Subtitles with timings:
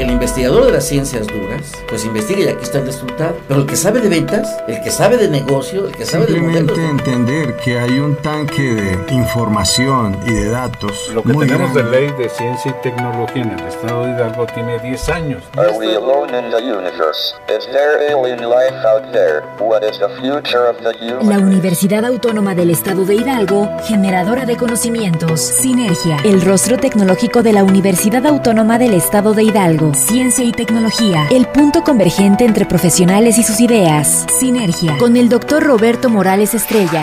[0.00, 3.36] el investigador de las ciencias duras, pues investiga y aquí está el resultado.
[3.46, 6.40] Pero el que sabe de ventas, el que sabe de negocio, el que sabe de
[6.40, 6.78] modelos...
[6.78, 11.10] entender que hay un tanque de información y de datos.
[11.14, 14.78] Lo que tenemos de ley de ciencia y tecnología en el estado de Hidalgo tiene
[14.78, 15.42] 10 años.
[15.56, 17.34] Are we alone in the universe?
[17.48, 19.42] Is there alien life out there?
[19.58, 21.28] What is the future of the human?
[21.28, 25.40] La Universidad Autónoma del Estado de Hidalgo, generadora de conocimientos.
[25.40, 29.89] Sinergia, el rostro tecnológico de la Universidad Autónoma del Estado de Hidalgo.
[29.94, 34.26] Ciencia y tecnología, el punto convergente entre profesionales y sus ideas.
[34.38, 37.02] Sinergia, con el doctor Roberto Morales Estrella.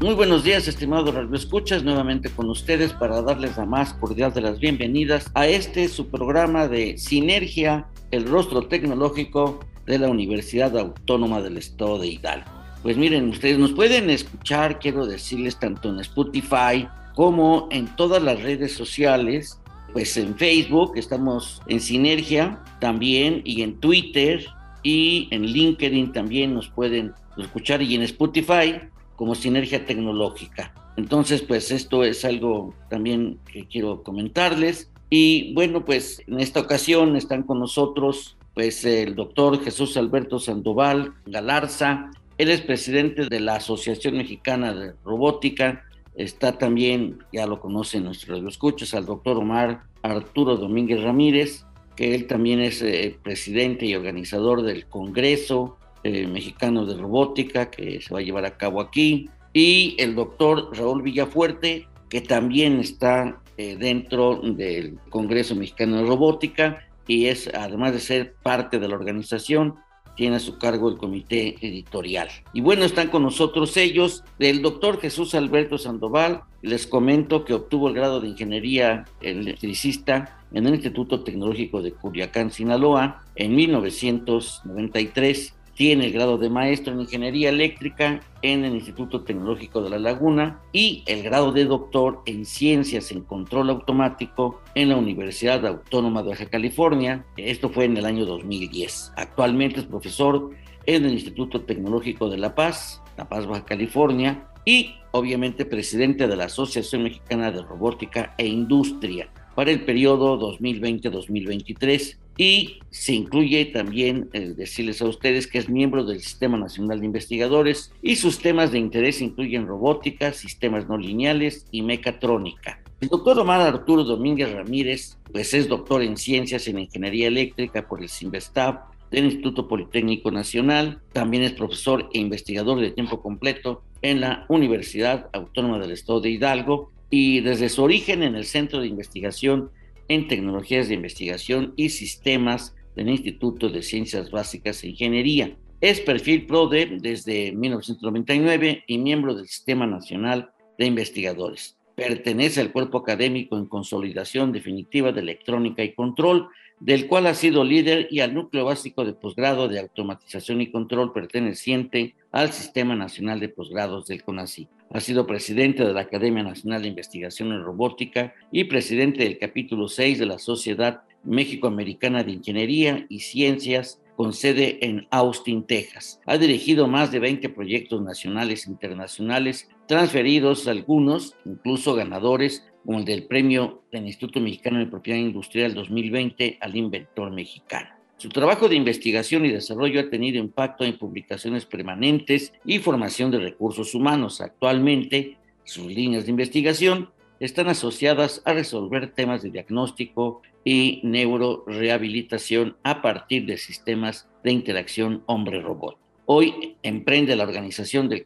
[0.00, 4.60] Muy buenos días, estimados escuchas nuevamente con ustedes para darles la más cordial de las
[4.60, 11.58] bienvenidas a este su programa de Sinergia, el rostro tecnológico de la Universidad Autónoma del
[11.58, 12.53] Estado de Hidalgo.
[12.84, 18.42] Pues miren, ustedes nos pueden escuchar, quiero decirles, tanto en Spotify como en todas las
[18.42, 19.58] redes sociales,
[19.94, 24.44] pues en Facebook estamos en Sinergia también y en Twitter
[24.82, 28.74] y en LinkedIn también nos pueden escuchar y en Spotify
[29.16, 30.74] como Sinergia Tecnológica.
[30.98, 34.90] Entonces, pues esto es algo también que quiero comentarles.
[35.08, 41.14] Y bueno, pues en esta ocasión están con nosotros pues el doctor Jesús Alberto Sandoval
[41.26, 45.84] Galarza, él es presidente de la Asociación Mexicana de Robótica.
[46.16, 51.64] Está también, ya lo conocen nuestros escuchas, al doctor Omar Arturo Domínguez Ramírez,
[51.96, 58.00] que él también es eh, presidente y organizador del Congreso eh, Mexicano de Robótica, que
[58.00, 59.30] se va a llevar a cabo aquí.
[59.52, 66.84] Y el doctor Raúl Villafuerte, que también está eh, dentro del Congreso Mexicano de Robótica
[67.06, 69.76] y es, además de ser parte de la organización,
[70.16, 72.28] tiene a su cargo el comité editorial.
[72.52, 76.42] Y bueno, están con nosotros ellos, del doctor Jesús Alberto Sandoval.
[76.62, 82.50] Les comento que obtuvo el grado de ingeniería electricista en el Instituto Tecnológico de Culiacán,
[82.50, 89.82] Sinaloa, en 1993 tiene el grado de maestro en ingeniería eléctrica en el Instituto Tecnológico
[89.82, 94.96] de La Laguna y el grado de doctor en ciencias en control automático en la
[94.96, 97.24] Universidad Autónoma de Baja California.
[97.36, 99.12] Esto fue en el año 2010.
[99.16, 100.50] Actualmente es profesor
[100.86, 106.36] en el Instituto Tecnológico de La Paz, La Paz, Baja California, y obviamente presidente de
[106.36, 114.28] la Asociación Mexicana de Robótica e Industria para el periodo 2020-2023 y se incluye también
[114.32, 118.72] eh, decirles a ustedes que es miembro del Sistema Nacional de Investigadores y sus temas
[118.72, 122.80] de interés incluyen robótica, sistemas no lineales y mecatrónica.
[123.00, 128.02] El doctor Omar Arturo Domínguez Ramírez, pues es doctor en ciencias en ingeniería eléctrica por
[128.02, 128.80] el CIMBESTAB
[129.10, 135.28] del Instituto Politécnico Nacional, también es profesor e investigador de tiempo completo en la Universidad
[135.32, 139.70] Autónoma del Estado de Hidalgo y desde su origen en el Centro de Investigación
[140.08, 145.56] en Tecnologías de Investigación y Sistemas del Instituto de Ciencias Básicas e Ingeniería.
[145.80, 151.76] Es perfil PRODE desde 1999 y miembro del Sistema Nacional de Investigadores.
[151.94, 156.48] Pertenece al cuerpo académico en consolidación definitiva de electrónica y control,
[156.80, 161.12] del cual ha sido líder y al núcleo básico de posgrado de automatización y control
[161.12, 164.68] perteneciente al Sistema Nacional de Posgrados del CONACYT.
[164.94, 169.88] Ha sido presidente de la Academia Nacional de Investigación en Robótica y presidente del capítulo
[169.88, 176.20] 6 de la Sociedad México-Americana de Ingeniería y Ciencias con sede en Austin, Texas.
[176.26, 183.04] Ha dirigido más de 20 proyectos nacionales e internacionales, transferidos algunos, incluso ganadores, como el
[183.04, 187.93] del premio del Instituto Mexicano de Propiedad Industrial 2020 al inventor mexicano.
[188.24, 193.38] Su trabajo de investigación y desarrollo ha tenido impacto en publicaciones permanentes y formación de
[193.38, 194.40] recursos humanos.
[194.40, 203.02] Actualmente, sus líneas de investigación están asociadas a resolver temas de diagnóstico y neurorehabilitación a
[203.02, 205.98] partir de sistemas de interacción hombre-robot.
[206.24, 208.24] Hoy emprende la organización del,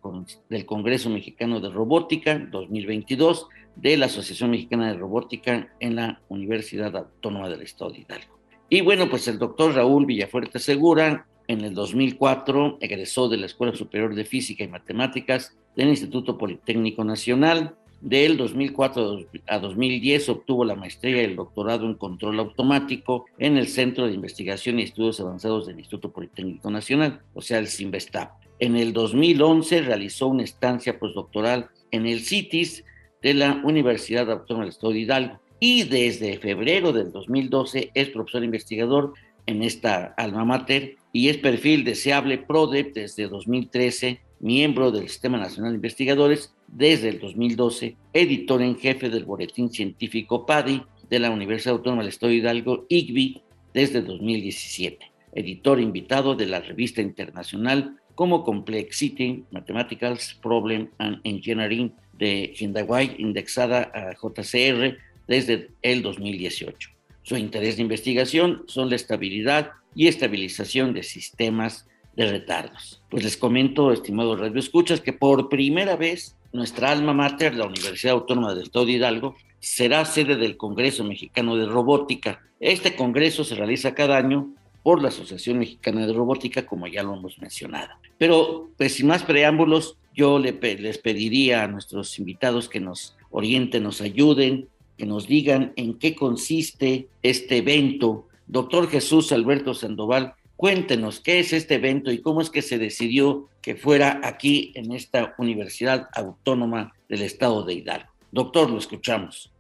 [0.65, 7.49] Congreso Mexicano de Robótica 2022 de la Asociación Mexicana de Robótica en la Universidad Autónoma
[7.49, 8.38] del Estado de Hidalgo.
[8.70, 13.75] Y bueno, pues el doctor Raúl Villafuerte Segura en el 2004 egresó de la Escuela
[13.75, 20.76] Superior de Física y Matemáticas del Instituto Politécnico Nacional del 2004 a 2010 obtuvo la
[20.76, 25.67] maestría y el doctorado en control automático en el Centro de Investigación y Estudios Avanzados
[25.67, 28.31] del Instituto Politécnico Nacional, o sea, el CIMBESTAP.
[28.61, 32.85] En el 2011 realizó una estancia postdoctoral en el CITIS
[33.23, 38.44] de la Universidad Autónoma del Estado de Hidalgo y desde febrero del 2012 es profesor
[38.44, 39.14] investigador
[39.46, 45.72] en esta alma mater y es perfil deseable PRODEP desde 2013 miembro del Sistema Nacional
[45.72, 51.76] de Investigadores desde el 2012, editor en jefe del Boletín Científico PADI de la Universidad
[51.76, 53.43] Autónoma del Estado Hidalgo, IGBI,
[53.75, 62.52] desde 2017, editor invitado de la revista internacional como Complexity Mathematical Problem and Engineering de
[62.58, 64.96] Hindawai, indexada a JCR
[65.29, 66.91] desde el 2018.
[67.23, 71.87] Su interés de investigación son la estabilidad y estabilización de sistemas
[72.17, 73.03] de retardos.
[73.11, 78.55] Pues les comento, estimados radioescuchas, que por primera vez nuestra alma mater, la Universidad Autónoma
[78.55, 82.41] del Estado de Hidalgo, será sede del Congreso Mexicano de Robótica.
[82.61, 87.15] Este congreso se realiza cada año por la Asociación Mexicana de Robótica, como ya lo
[87.15, 87.91] hemos mencionado.
[88.17, 94.01] Pero, pues sin más preámbulos, yo les pediría a nuestros invitados que nos orienten, nos
[94.01, 98.27] ayuden, que nos digan en qué consiste este evento.
[98.47, 103.47] Doctor Jesús Alberto Sandoval, cuéntenos qué es este evento y cómo es que se decidió
[103.62, 108.11] que fuera aquí en esta Universidad Autónoma del Estado de Hidalgo.
[108.33, 109.55] Doctor, lo escuchamos.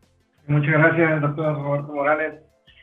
[0.48, 2.34] Muchas gracias, doctor Roberto Morales,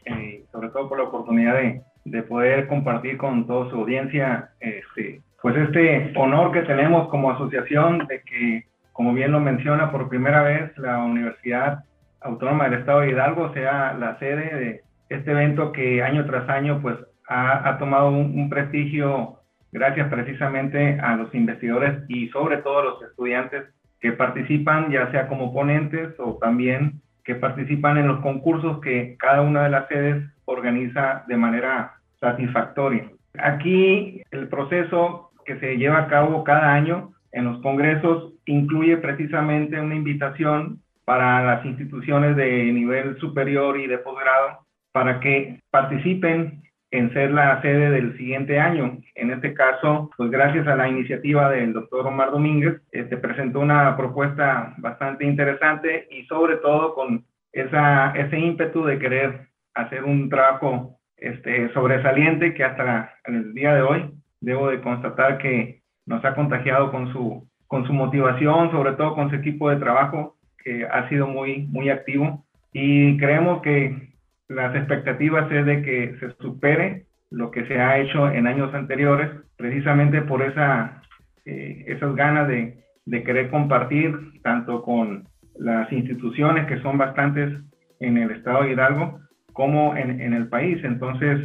[0.05, 5.21] eh, sobre todo por la oportunidad de, de, poder compartir con toda su audiencia este,
[5.41, 10.43] pues este honor que tenemos como asociación de que, como bien lo menciona, por primera
[10.43, 11.83] vez la Universidad
[12.25, 16.81] Autónoma del Estado de Hidalgo sea la sede de este evento que año tras año
[16.81, 19.39] pues ha, tomado un, un prestigio
[19.71, 23.65] gracias precisamente a los investigadores y sobre todo a los estudiantes
[23.99, 29.41] que participan, ya sea como ponentes o también que participan en los concursos que cada
[29.41, 33.09] una de las sedes organiza de manera satisfactoria.
[33.37, 39.79] Aquí el proceso que se lleva a cabo cada año en los congresos incluye precisamente
[39.79, 47.13] una invitación para las instituciones de nivel superior y de posgrado para que participen en
[47.13, 48.97] ser la sede del siguiente año.
[49.15, 53.95] En este caso, pues gracias a la iniciativa del doctor Omar Domínguez, este, presentó una
[53.97, 60.97] propuesta bastante interesante y sobre todo con esa, ese ímpetu de querer hacer un trabajo
[61.17, 66.91] este, sobresaliente que hasta el día de hoy debo de constatar que nos ha contagiado
[66.91, 70.34] con su, con su motivación, sobre todo con su equipo de trabajo
[70.65, 74.09] que ha sido muy, muy activo y creemos que
[74.49, 79.29] las expectativas es de que se supere lo que se ha hecho en años anteriores,
[79.57, 81.01] precisamente por esa,
[81.45, 85.27] eh, esas ganas de, de, querer compartir tanto con
[85.57, 87.53] las instituciones que son bastantes
[87.99, 89.19] en el estado de Hidalgo
[89.53, 90.83] como en, en el país.
[90.83, 91.39] Entonces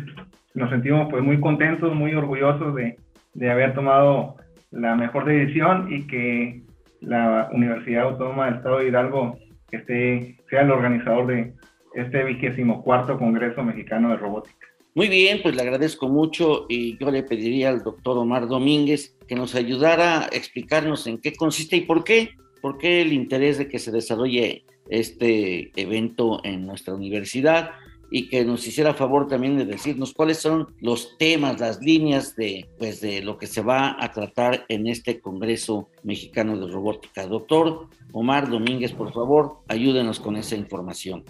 [0.54, 2.96] nos sentimos pues muy contentos, muy orgullosos de,
[3.34, 4.36] de haber tomado
[4.70, 6.62] la mejor decisión y que
[7.00, 9.38] la Universidad Autónoma del Estado de Hidalgo
[9.70, 11.54] esté, sea el organizador de,
[11.94, 14.66] este vigésimo cuarto Congreso Mexicano de Robótica.
[14.94, 19.36] Muy bien, pues le agradezco mucho y yo le pediría al doctor Omar Domínguez que
[19.36, 22.30] nos ayudara a explicarnos en qué consiste y por qué,
[22.60, 27.70] por qué el interés de que se desarrolle este evento en nuestra universidad
[28.10, 32.68] y que nos hiciera favor también de decirnos cuáles son los temas, las líneas de,
[32.78, 37.26] pues, de lo que se va a tratar en este Congreso Mexicano de Robótica.
[37.26, 41.24] Doctor Omar Domínguez, por favor, ayúdenos con esa información.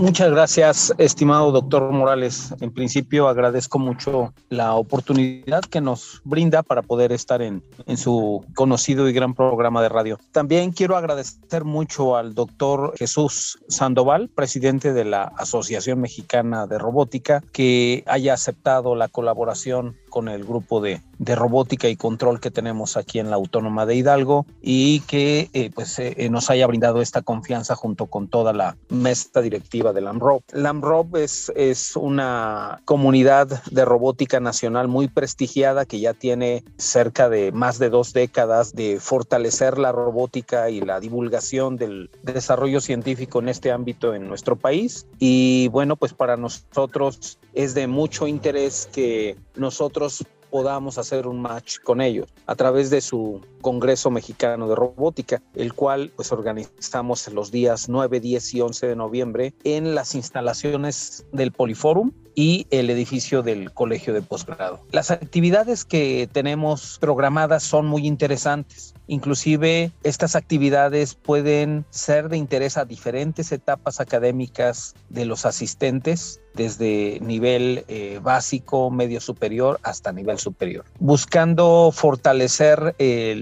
[0.00, 2.54] Muchas gracias, estimado doctor Morales.
[2.60, 8.44] En principio agradezco mucho la oportunidad que nos brinda para poder estar en, en, su
[8.54, 10.18] conocido y gran programa de radio.
[10.30, 17.42] También quiero agradecer mucho al doctor Jesús Sandoval, presidente de la Asociación Mexicana de Robótica,
[17.52, 22.96] que haya aceptado la colaboración con el grupo de, de, robótica y control que tenemos
[22.96, 27.00] aquí en la Autónoma de Hidalgo y que eh, pues eh, eh, nos haya brindado
[27.00, 30.42] esta confianza junto con toda la mesa directiva de LAMROB.
[30.52, 37.52] LAMROB es, es una comunidad de robótica nacional muy prestigiada que ya tiene cerca de
[37.52, 43.48] más de dos décadas de fortalecer la robótica y la divulgación del desarrollo científico en
[43.48, 45.06] este ámbito en nuestro país.
[45.18, 51.78] Y bueno, pues para nosotros es de mucho interés que nosotros podamos hacer un match
[51.80, 57.50] con ellos a través de su Congreso Mexicano de Robótica, el cual pues organizamos los
[57.50, 63.42] días 9, 10 y 11 de noviembre en las instalaciones del Poliforum y el edificio
[63.42, 64.80] del Colegio de Posgrado.
[64.92, 68.94] Las actividades que tenemos programadas son muy interesantes.
[69.08, 77.18] Inclusive estas actividades pueden ser de interés a diferentes etapas académicas de los asistentes, desde
[77.20, 82.94] nivel eh, básico, medio superior hasta nivel superior, buscando fortalecer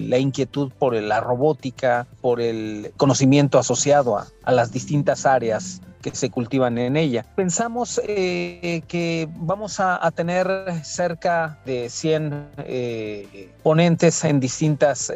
[0.06, 6.14] eh, la inquietud por la robótica, por el conocimiento asociado a, las distintas áreas que
[6.14, 7.26] se cultivan en ella.
[7.34, 10.46] Pensamos eh, que vamos a, tener
[10.84, 15.12] cerca de 100 eh, ponentes en distintas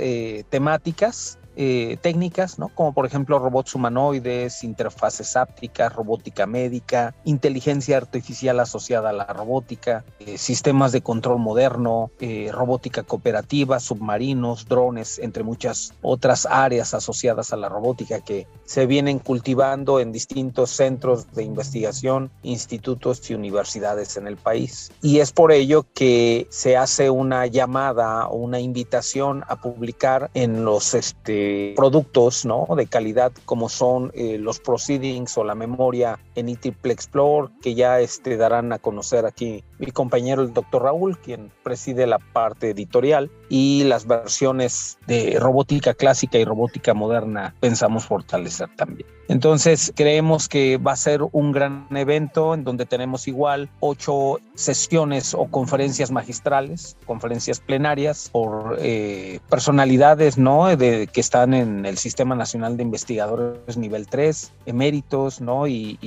[0.50, 2.68] temáticas eh, técnicas, ¿no?
[2.68, 10.04] como por ejemplo robots humanoides, interfaces ápticas, robótica médica, inteligencia artificial asociada a la robótica,
[10.20, 17.52] eh, sistemas de control moderno, eh, robótica cooperativa, submarinos, drones, entre muchas otras áreas asociadas
[17.52, 24.16] a la robótica que se vienen cultivando en distintos centros de investigación, institutos y universidades
[24.16, 24.92] en el país.
[25.02, 30.64] Y es por ello que se hace una llamada o una invitación a publicar en
[30.64, 31.39] los este,
[31.76, 32.66] productos ¿no?
[32.76, 38.00] de calidad como son eh, los proceedings o la memoria en ITIPLE Explore, que ya
[38.00, 43.30] este, darán a conocer aquí mi compañero el doctor Raúl, quien preside la parte editorial,
[43.50, 49.06] y las versiones de robótica clásica y robótica moderna pensamos fortalecer también.
[49.30, 55.34] Entonces creemos que va a ser un gran evento en donde tenemos igual ocho sesiones
[55.34, 60.76] o conferencias magistrales, conferencias plenarias por eh, personalidades ¿no?
[60.76, 65.68] de, que están en el Sistema Nacional de Investigadores nivel 3, eméritos ¿no?
[65.68, 65.98] y,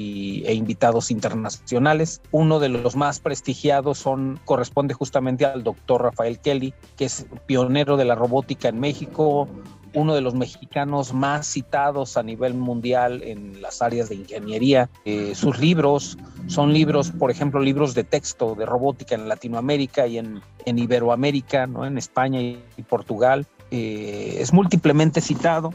[0.46, 2.22] e invitados internacionales.
[2.32, 7.98] Uno de los más prestigiados son, corresponde justamente al doctor Rafael Kelly, que es pionero
[7.98, 9.48] de la robótica en México,
[9.94, 14.90] uno de los mexicanos más citados a nivel mundial en las áreas de ingeniería.
[15.06, 20.18] Eh, sus libros son libros, por ejemplo, libros de texto de robótica en Latinoamérica y
[20.18, 21.86] en, en Iberoamérica, ¿no?
[21.86, 23.46] en España y, Portugal.
[23.72, 25.72] Eh, es múltiplemente citado,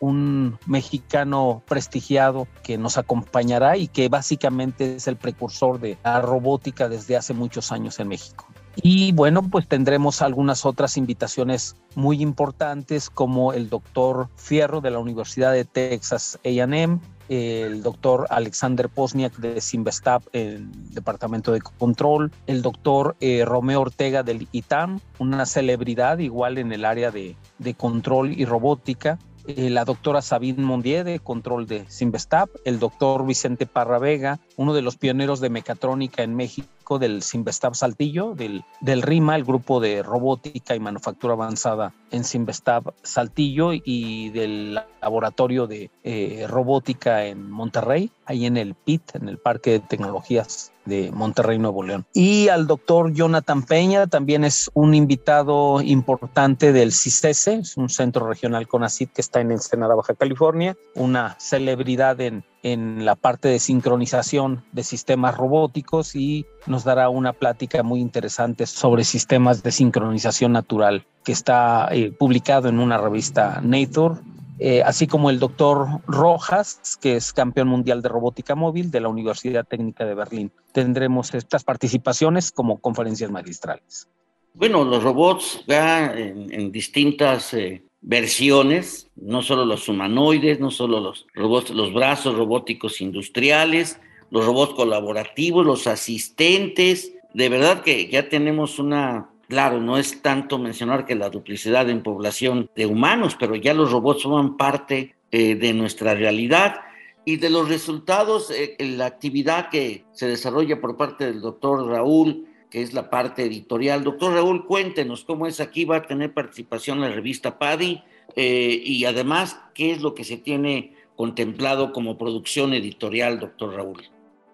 [0.00, 6.88] un mexicano prestigiado que nos acompañará y que básicamente es el precursor de la robótica
[6.88, 8.46] desde hace muchos años en México.
[8.82, 14.98] Y bueno, pues tendremos algunas otras invitaciones muy importantes como el doctor Fierro de la
[14.98, 22.62] Universidad de Texas AM, el doctor Alexander Posniak de Simvestab, el Departamento de Control, el
[22.62, 28.32] doctor eh, Romeo Ortega del ITAM, una celebridad igual en el área de, de control
[28.32, 29.18] y robótica,
[29.56, 34.74] eh, la doctora Sabine Mondier de control de Simvestab, el doctor Vicente Parra Vega, uno
[34.74, 39.80] de los pioneros de mecatrónica en México del Simvestab Saltillo, del, del RIMA, el grupo
[39.80, 47.50] de robótica y manufactura avanzada en Simvestab Saltillo y del laboratorio de eh, robótica en
[47.50, 52.06] Monterrey, ahí en el PIT, en el Parque de Tecnologías de Monterrey, Nuevo León.
[52.12, 58.26] Y al doctor Jonathan Peña, también es un invitado importante del CISESE, es un centro
[58.26, 63.58] regional CONACIT que está en Ensenada, Baja California, una celebridad en, en la parte de
[63.58, 70.52] sincronización de sistemas robóticos y nos dará una plática muy interesante sobre sistemas de sincronización
[70.52, 74.20] natural que está eh, publicado en una revista Nature
[74.62, 79.08] eh, así como el doctor Rojas, que es campeón mundial de robótica móvil de la
[79.08, 80.52] Universidad Técnica de Berlín.
[80.72, 84.06] Tendremos estas participaciones como conferencias magistrales.
[84.52, 91.26] Bueno, los robots ya en, distintas eh, versiones, no solo los humanoides, no solo los
[91.34, 97.12] robots, los brazos robóticos industriales, los robots colaborativos, los asistentes.
[97.34, 102.04] De verdad que ya tenemos una Claro, no es tanto mencionar que la duplicidad en
[102.04, 106.82] población de humanos, pero ya los robots forman parte eh, de nuestra realidad
[107.24, 112.46] y de los resultados, eh, la actividad que se desarrolla por parte del doctor Raúl,
[112.70, 114.04] que es la parte editorial.
[114.04, 118.02] Doctor Raúl, cuéntenos cómo es aquí, va a tener participación la revista PADI
[118.36, 124.08] eh, y además, ¿qué es lo que se tiene contemplado como producción editorial, doctor Raúl?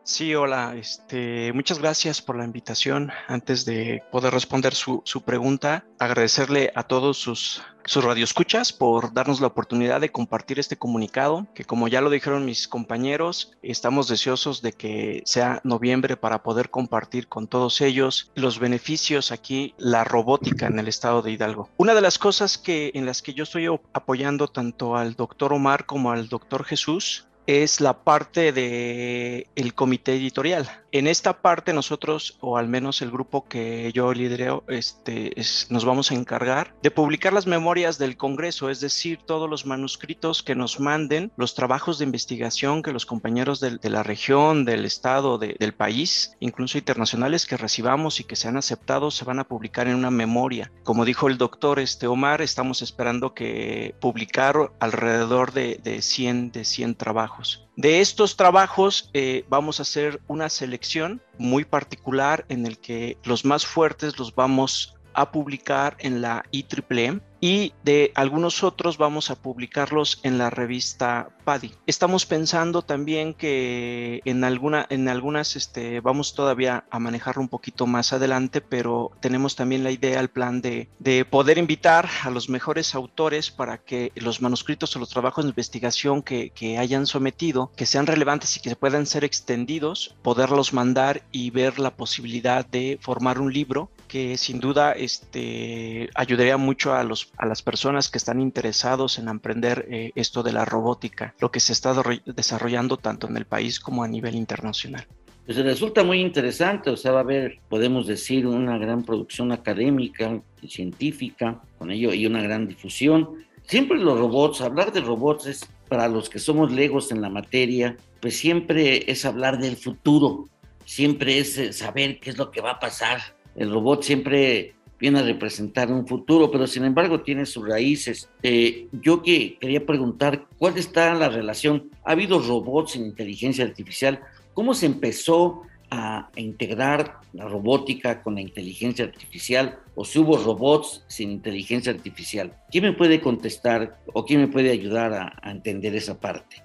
[0.06, 3.10] Sí, hola, este, muchas gracias por la invitación.
[3.26, 9.48] Antes de poder responder su, pregunta, agradecerle a todos sus, sus radioescuchas por darnos la
[9.48, 14.74] oportunidad de compartir este comunicado, que como ya lo dijeron mis compañeros, estamos deseosos de
[14.74, 20.78] que sea noviembre para poder compartir con todos ellos los beneficios aquí, la robótica en
[20.78, 21.68] el estado de Hidalgo.
[21.78, 25.84] Una de las cosas que, en las que yo estoy apoyando tanto al doctor Omar
[25.84, 30.68] como al doctor Jesús es la parte de el comité editorial.
[30.92, 35.32] En esta parte nosotros, o al menos el grupo que yo lidereo, este,
[35.68, 40.42] nos vamos a encargar de publicar las memorias del Congreso, es decir, todos los manuscritos
[40.42, 45.38] que nos manden, los trabajos de investigación que los compañeros de, la región, del estado,
[45.38, 49.96] del país, incluso internacionales que recibamos y que sean aceptados, se van a publicar en
[49.96, 50.72] una memoria.
[50.82, 56.64] Como dijo el doctor este Omar, estamos esperando que publicar alrededor de, de 100, de
[56.64, 57.35] 100 trabajos.
[57.76, 63.44] De estos trabajos eh, vamos a hacer una selección muy particular en el que los
[63.44, 69.36] más fuertes los vamos a publicar en la IEEE y de algunos otros vamos a
[69.36, 71.74] publicarlos en la revista PADI.
[71.86, 77.86] Estamos pensando también que en, alguna, en algunas este, vamos todavía a manejarlo un poquito
[77.86, 82.48] más adelante, pero tenemos también la idea, el plan de, de poder invitar a los
[82.48, 87.70] mejores autores para que los manuscritos o los trabajos de investigación que, que hayan sometido,
[87.76, 92.98] que sean relevantes y que puedan ser extendidos, poderlos mandar y ver la posibilidad de
[93.00, 98.18] formar un libro que sin duda este, ayudaría mucho a, los, a las personas que
[98.18, 101.94] están interesados en aprender eh, esto de la robótica, lo que se está
[102.24, 105.06] desarrollando tanto en el país como a nivel internacional.
[105.46, 110.40] Pues resulta muy interesante, o sea, va a haber, podemos decir, una gran producción académica
[110.60, 113.46] y científica con ello y una gran difusión.
[113.62, 117.96] Siempre los robots, hablar de robots es para los que somos legos en la materia,
[118.20, 120.48] pues siempre es hablar del futuro,
[120.84, 125.20] siempre es eh, saber qué es lo que va a pasar el robot siempre viene
[125.20, 128.30] a representar un futuro, pero sin embargo tiene sus raíces.
[128.42, 131.90] Eh, yo que quería preguntar, ¿cuál está la relación?
[132.04, 134.20] ¿Ha habido robots sin inteligencia artificial?
[134.54, 141.04] ¿Cómo se empezó a integrar la robótica con la inteligencia artificial o si hubo robots
[141.08, 142.52] sin inteligencia artificial?
[142.70, 146.56] ¿Quién me puede contestar o quién me puede ayudar a, entender esa parte?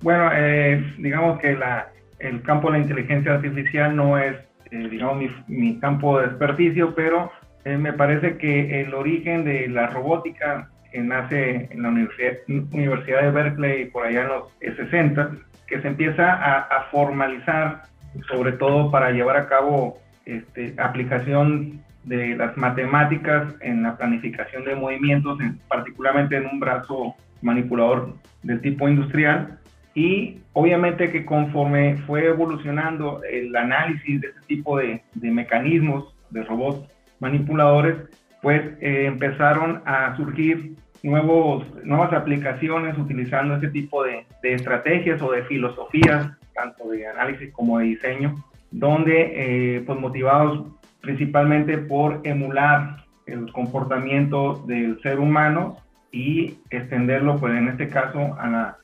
[0.00, 4.36] bueno, eh, digamos que la, el campo de la inteligencia artificial no es
[4.74, 7.30] eh, digamos, mi, campo de experticio, pero
[7.64, 13.84] eh, me parece que el origen de la robótica nace en la Universidad, de Berkeley
[13.86, 15.30] por allá en los 60,
[15.68, 17.82] que se empieza a, formalizar,
[18.28, 24.74] sobre todo para llevar a cabo este, aplicación de las matemáticas en la planificación de
[24.74, 25.38] movimientos,
[25.68, 29.58] particularmente en un brazo manipulador del tipo industrial,
[29.94, 36.88] y obviamente que conforme fue evolucionando el análisis de este tipo de, mecanismos, de robots
[37.20, 37.96] manipuladores,
[38.42, 45.44] pues eh, empezaron a surgir nuevos, nuevas aplicaciones utilizando este tipo de, estrategias o de
[45.44, 48.34] filosofías, tanto de análisis como de diseño,
[48.70, 50.66] donde, eh, pues motivados
[51.00, 55.76] principalmente por emular el comportamiento del ser humano
[56.14, 58.36] y extenderlo, pues en este caso,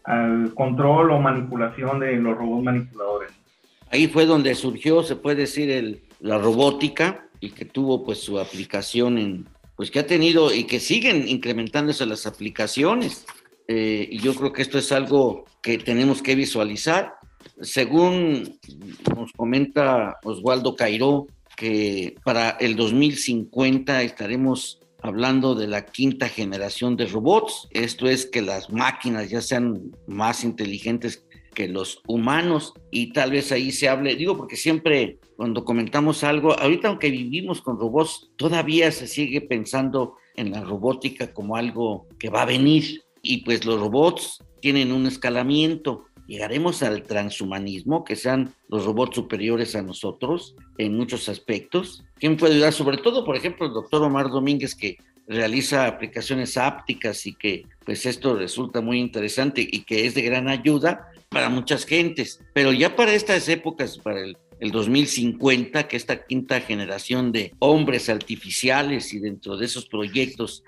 [0.05, 3.31] al control o manipulación de los robots manipuladores.
[3.93, 8.41] Ahí fue donde surgió, se puede decir, el, la robótica y que tuvo pues su
[8.41, 13.25] aplicación en, pues que ha tenido y que siguen incrementándose las aplicaciones.
[13.69, 17.15] Eh, y yo creo que esto es algo que tenemos que visualizar.
[17.61, 18.59] Según
[19.15, 27.07] nos comenta Oswaldo Cairó, que para el 2050 estaremos hablando de la quinta generación de
[27.07, 27.69] robots.
[27.71, 33.51] Esto es que las máquinas ya sean más inteligentes que los humanos y tal vez
[33.51, 38.93] ahí se hable, digo porque siempre cuando comentamos algo, ahorita aunque vivimos con robots, todavía
[38.93, 43.81] se sigue pensando en la robótica como algo que va a venir y pues los
[43.81, 50.97] robots tienen un escalamiento llegaremos al transhumanismo, que sean los robots superiores a nosotros en
[50.97, 52.05] muchos aspectos.
[52.21, 52.73] ¿Quién puede ayudar?
[52.73, 58.05] Sobre todo, por ejemplo, el doctor Omar Domínguez, que realiza aplicaciones ápticas y que pues
[58.05, 62.41] esto resulta muy interesante y que es de gran ayuda para muchas gentes.
[62.53, 68.09] Pero ya para estas épocas, para el, el 2050, que esta quinta generación de hombres
[68.09, 70.63] artificiales y dentro de esos proyectos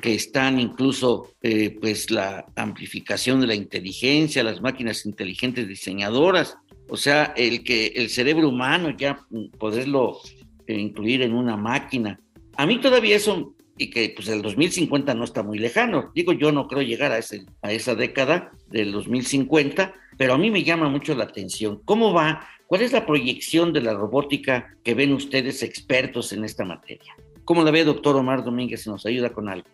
[0.00, 6.56] que están incluso eh, pues la amplificación de la inteligencia, las máquinas inteligentes diseñadoras,
[6.88, 9.20] o sea, el que el cerebro humano ya
[9.58, 10.37] poderlo eh,
[10.74, 12.20] incluir en una máquina.
[12.56, 16.52] A mí todavía eso, y que pues el 2050 no está muy lejano, digo yo
[16.52, 20.88] no creo llegar a, ese, a esa década del 2050, pero a mí me llama
[20.88, 21.80] mucho la atención.
[21.84, 22.46] ¿Cómo va?
[22.66, 27.14] ¿Cuál es la proyección de la robótica que ven ustedes expertos en esta materia?
[27.44, 28.82] ¿Cómo la ve, doctor Omar Domínguez?
[28.82, 29.66] ¿Se nos ayuda con algo?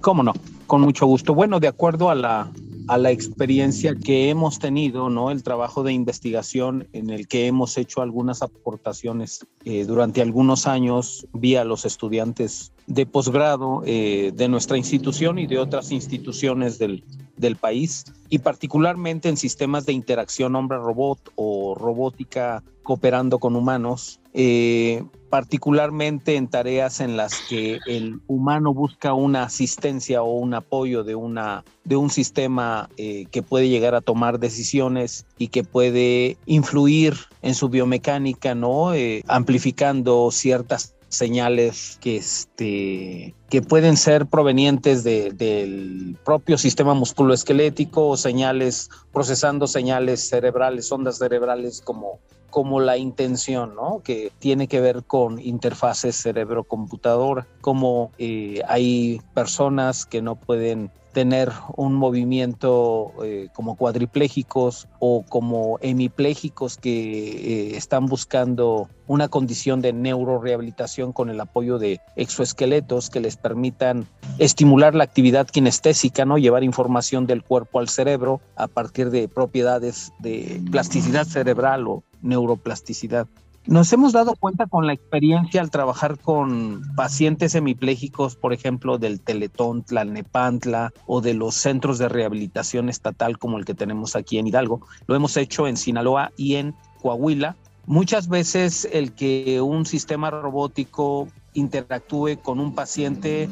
[0.00, 0.32] Cómo no,
[0.66, 1.34] con mucho gusto.
[1.34, 2.50] Bueno, de acuerdo a la,
[2.88, 5.30] a la experiencia que hemos tenido, ¿no?
[5.30, 11.26] El trabajo de investigación en el que hemos hecho algunas aportaciones eh, durante algunos años
[11.32, 17.04] vía los estudiantes de posgrado eh, de nuestra institución y de otras instituciones del,
[17.36, 25.04] del país y particularmente en sistemas de interacción hombre-robot o robótica cooperando con humanos, eh,
[25.28, 31.14] particularmente en tareas en las que el humano busca una asistencia o un apoyo de,
[31.14, 37.14] una, de un sistema eh, que puede llegar a tomar decisiones y que puede influir
[37.42, 38.90] en su biomecánica, ¿no?
[39.28, 48.88] Amplificando ciertas señales que, este, que pueden ser provenientes del propio sistema musculoesquelético o señales,
[49.12, 52.20] procesando señales cerebrales, ondas cerebrales como
[52.50, 54.00] como la intención, ¿no?
[54.04, 61.50] Que tiene que ver con interfaces cerebro-computadora, como eh, hay personas que no pueden tener
[61.76, 69.92] un movimiento eh, como cuadriplégicos o como hemiplégicos que eh, están buscando una condición de
[69.92, 74.06] neurorehabilitación con el apoyo de exoesqueletos que les permitan
[74.38, 76.38] estimular la actividad kinestésica, ¿no?
[76.38, 83.26] llevar información del cuerpo al cerebro a partir de propiedades de plasticidad cerebral o neuroplasticidad.
[83.66, 89.20] Nos hemos dado cuenta con la experiencia al trabajar con pacientes hemipléjicos, por ejemplo, del
[89.20, 94.46] Teletón, Tlalnepantla o de los centros de rehabilitación estatal como el que tenemos aquí en
[94.46, 94.80] Hidalgo.
[95.06, 97.54] Lo hemos hecho en Sinaloa y en Coahuila.
[97.86, 103.48] Muchas veces el que un sistema robótico interactúe con un paciente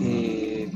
[0.00, 0.70] eh,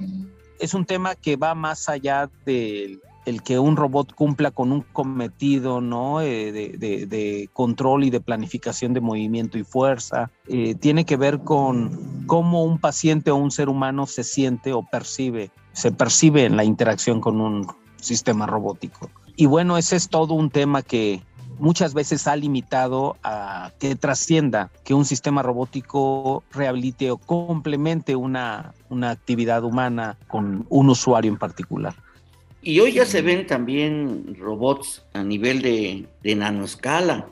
[0.59, 4.83] es un tema que va más allá del el que un robot cumpla con un
[4.83, 6.21] cometido ¿no?
[6.21, 10.31] Eh, de, control y de planificación de movimiento y fuerza.
[10.49, 14.83] Eh, tiene que ver con cómo un paciente o un ser humano se siente o
[14.83, 19.11] percibe, se percibe en la interacción con un sistema robótico.
[19.37, 21.23] Y bueno, ese es todo un tema que
[21.59, 28.75] muchas veces ha limitado a que trascienda que un sistema robótico rehabilite o complemente una,
[28.89, 31.95] una actividad humana con un usuario en particular.
[32.67, 37.29] Y hoy ya se ven también robots a nivel de, de nanoescala.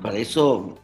[0.00, 0.78] Para eso,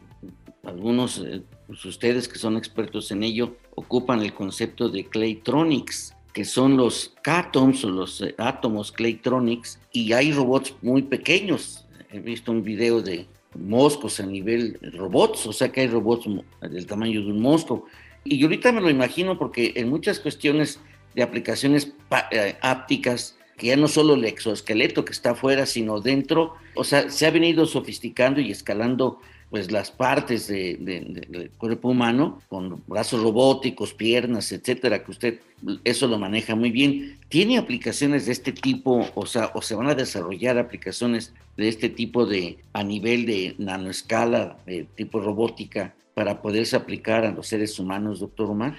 [0.63, 6.45] algunos eh, pues ustedes que son expertos en ello ocupan el concepto de Claytronics, que
[6.45, 11.87] son los Catoms o los eh, átomos Claytronics, y hay robots muy pequeños.
[12.11, 13.25] He visto un video de
[13.55, 16.29] moscos a nivel robots, o sea que hay robots
[16.61, 17.85] del tamaño de un mosco.
[18.23, 20.79] Y ahorita me lo imagino porque en muchas cuestiones
[21.15, 21.91] de aplicaciones
[22.29, 27.11] eh, ápticas, que ya no solo el exoesqueleto que está afuera, sino dentro, o sea,
[27.11, 29.19] se ha venido sofisticando y escalando
[29.49, 35.39] pues las partes del cuerpo humano con brazos robóticos, piernas, etcétera, que usted
[35.83, 37.17] eso lo maneja muy bien.
[37.29, 41.89] ¿Tiene aplicaciones de este tipo, o sea, o se van a desarrollar aplicaciones de este
[41.89, 47.79] tipo de a nivel de nanoescala, de tipo robótica, para poderse aplicar a los seres
[47.79, 48.77] humanos, doctor Omar?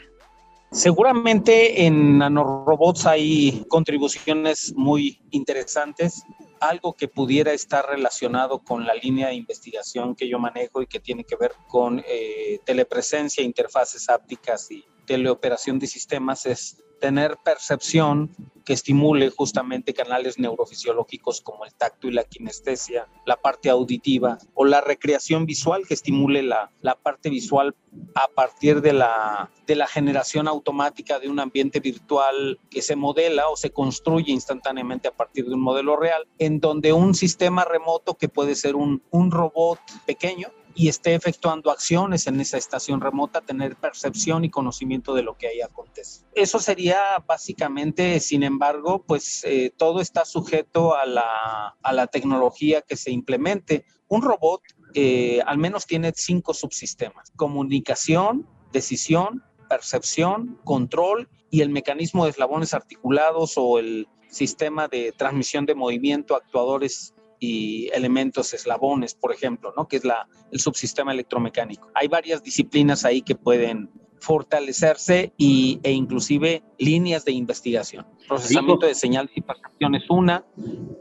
[0.72, 6.22] Seguramente en nanorobots hay contribuciones muy interesantes,
[6.60, 11.00] algo que pudiera estar relacionado con la línea de investigación que yo manejo y que
[11.00, 18.30] tiene que ver con eh, telepresencia, interfaces ápticas y teleoperación de sistemas es tener percepción
[18.64, 24.64] que estimule justamente canales neurofisiológicos como el tacto y la kinestesia, la parte auditiva o
[24.64, 27.74] la recreación visual que estimule la, la parte visual
[28.14, 33.48] a partir de la, de la generación automática de un ambiente virtual que se modela
[33.48, 38.14] o se construye instantáneamente a partir de un modelo real, en donde un sistema remoto
[38.14, 43.42] que puede ser un, un robot pequeño y esté efectuando acciones en esa estación remota,
[43.42, 46.24] tener percepción y conocimiento de lo que ahí acontece.
[46.34, 52.80] Eso sería básicamente, sin embargo, pues eh, todo está sujeto a la, a la tecnología
[52.80, 53.84] que se implemente.
[54.08, 54.62] Un robot
[54.94, 62.72] eh, al menos tiene cinco subsistemas, comunicación, decisión, percepción, control y el mecanismo de eslabones
[62.72, 69.88] articulados o el sistema de transmisión de movimiento, actuadores y elementos eslabones, por ejemplo, ¿no?
[69.88, 71.88] que es la, el subsistema electromecánico.
[71.94, 78.06] Hay varias disciplinas ahí que pueden fortalecerse y, e inclusive líneas de investigación.
[78.28, 80.44] Procesamiento de señales y percepción es una,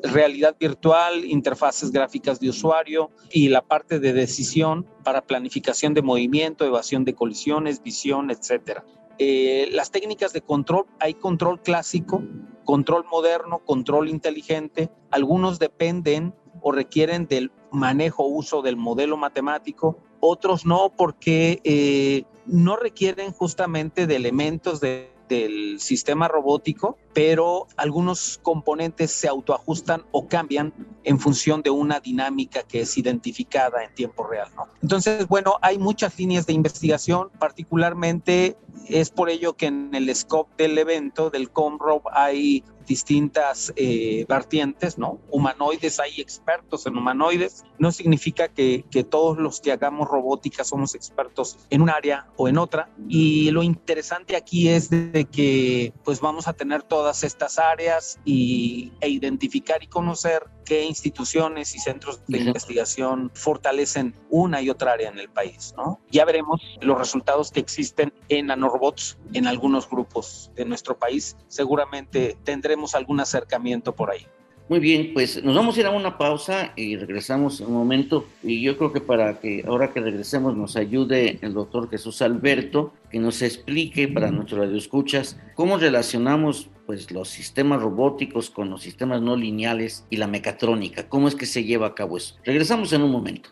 [0.01, 6.65] realidad virtual, interfaces gráficas de usuario y la parte de decisión para planificación de movimiento,
[6.65, 8.85] evasión de colisiones, visión, etcétera.
[9.19, 12.23] Eh, las técnicas de control, hay control clásico,
[12.65, 14.89] control moderno, control inteligente.
[15.11, 22.75] Algunos dependen o requieren del manejo uso del modelo matemático, otros no porque eh, no
[22.75, 30.73] requieren justamente de elementos de del sistema robótico, pero algunos componentes se autoajustan o cambian
[31.03, 34.47] en función de una dinámica que es identificada en tiempo real.
[34.81, 40.63] Entonces, bueno, hay muchas líneas de investigación, particularmente es por ello que en el scope
[40.63, 45.19] del evento del ComRob hay distintas eh, vertientes, ¿no?
[45.29, 47.63] Humanoides, hay expertos en humanoides.
[47.77, 52.47] No significa que, que, todos los que hagamos robótica somos expertos en un área o
[52.49, 52.89] en otra.
[53.07, 58.91] Y lo interesante aquí es de que pues vamos a tener todas estas áreas y,
[58.99, 65.07] e identificar y conocer qué instituciones y centros de investigación fortalecen una y otra área
[65.07, 66.01] en el país, ¿no?
[66.11, 71.37] Ya veremos los resultados que existen en nanorobots en algunos grupos de nuestro país.
[71.47, 74.27] Seguramente tendremos algún acercamiento por ahí.
[74.69, 78.27] Muy bien, pues nos vamos a ir a una pausa y regresamos en un momento.
[78.43, 82.93] Y yo creo que para que ahora que regresemos nos ayude el doctor Jesús Alberto,
[83.09, 89.23] que nos explique para nuestros radioescuchas cómo relacionamos pues los sistemas robóticos con los sistemas
[89.23, 92.35] no lineales y la mecatrónica, cómo es que se lleva a cabo eso.
[92.45, 93.49] Regresamos en un momento.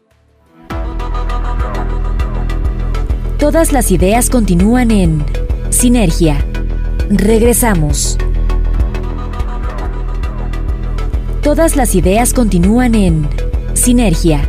[3.39, 5.25] Todas las ideas continúan en
[5.71, 6.45] Sinergia.
[7.09, 8.19] Regresamos.
[11.47, 13.25] Todas las ideas continúan en
[13.73, 14.41] Sinergia.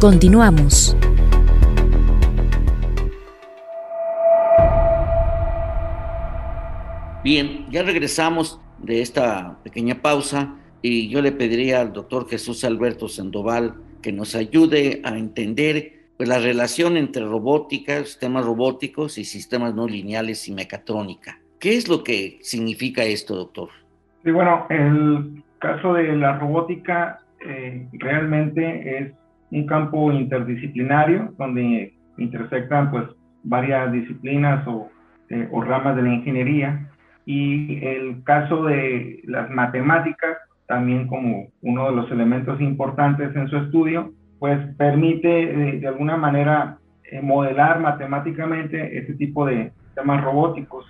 [0.00, 0.96] Continuamos.
[7.22, 13.06] Bien, ya regresamos de esta pequeña pausa y yo le pediría al doctor Jesús Alberto
[13.06, 19.76] Sandoval que nos ayude a entender pues, la relación entre robótica, sistemas robóticos y sistemas
[19.76, 21.38] no lineales y mecatrónica.
[21.60, 23.68] ¿Qué es lo que significa esto, doctor?
[24.24, 29.12] Sí, bueno, el caso de la robótica eh, realmente es
[29.50, 33.04] un campo interdisciplinario donde intersectan pues
[33.44, 34.90] varias disciplinas o,
[35.28, 36.90] eh, o ramas de la ingeniería.
[37.24, 43.56] Y el caso de las matemáticas también como uno de los elementos importantes en su
[43.56, 50.84] estudio pues permite de, alguna manera eh, modelar matemáticamente este tipo de temas robóticos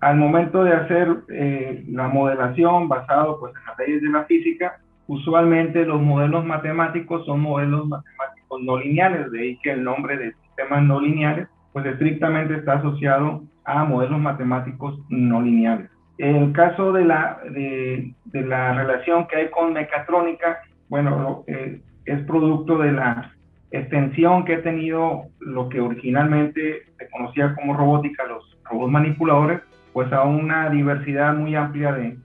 [0.00, 4.80] al momento de hacer eh, la modelación basado pues, en las leyes de la física,
[5.06, 10.32] usualmente los modelos matemáticos son modelos matemáticos no lineales, de ahí que el nombre de
[10.32, 15.90] sistemas no lineales pues estrictamente está asociado a modelos matemáticos no lineales.
[16.18, 20.58] En el caso de la, de, de la relación que hay con mecatrónica,
[20.88, 23.32] bueno, eh, es producto de la
[23.70, 29.60] extensión que ha tenido lo que originalmente se conocía como robótica, los robots manipuladores,
[29.92, 32.16] pues a una diversidad muy amplia de,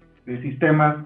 [0.42, 0.98] sistemas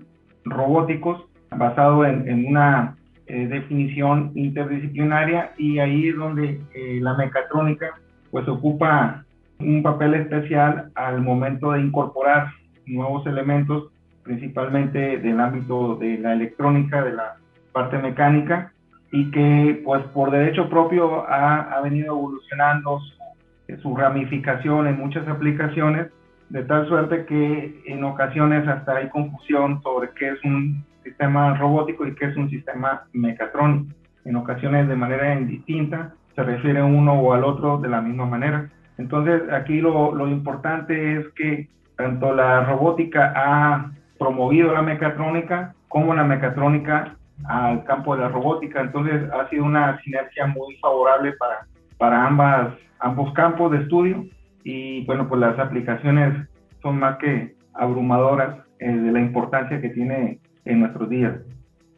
[0.45, 2.95] robóticos basado en, una
[3.27, 7.99] eh, definición interdisciplinaria y ahí es donde eh, la mecatrónica
[8.31, 9.25] pues ocupa
[9.59, 12.53] un papel especial al momento de incorporar
[12.85, 13.91] nuevos elementos
[14.23, 17.35] principalmente del ámbito de la electrónica, de la
[17.73, 18.71] parte mecánica
[19.11, 25.27] y que pues por derecho propio ha, ha venido evolucionando su, su ramificación en muchas
[25.27, 26.07] aplicaciones
[26.49, 32.05] de tal suerte que en ocasiones hasta hay confusión sobre qué es un sistema robótico
[32.05, 33.93] y qué es un sistema mecatrónico.
[34.25, 38.69] En ocasiones de manera indistinta se refiere uno o al otro de la misma manera.
[38.97, 46.13] Entonces aquí lo, lo importante es que tanto la robótica ha promovido la mecatrónica como
[46.13, 48.81] la mecatrónica al campo de la robótica.
[48.81, 54.25] Entonces ha sido una sinergia muy favorable para, para ambas, ambos campos de estudio
[54.63, 56.47] y bueno, pues las aplicaciones
[56.81, 61.35] son más que abrumadoras eh, de la importancia que tiene en nuestros días.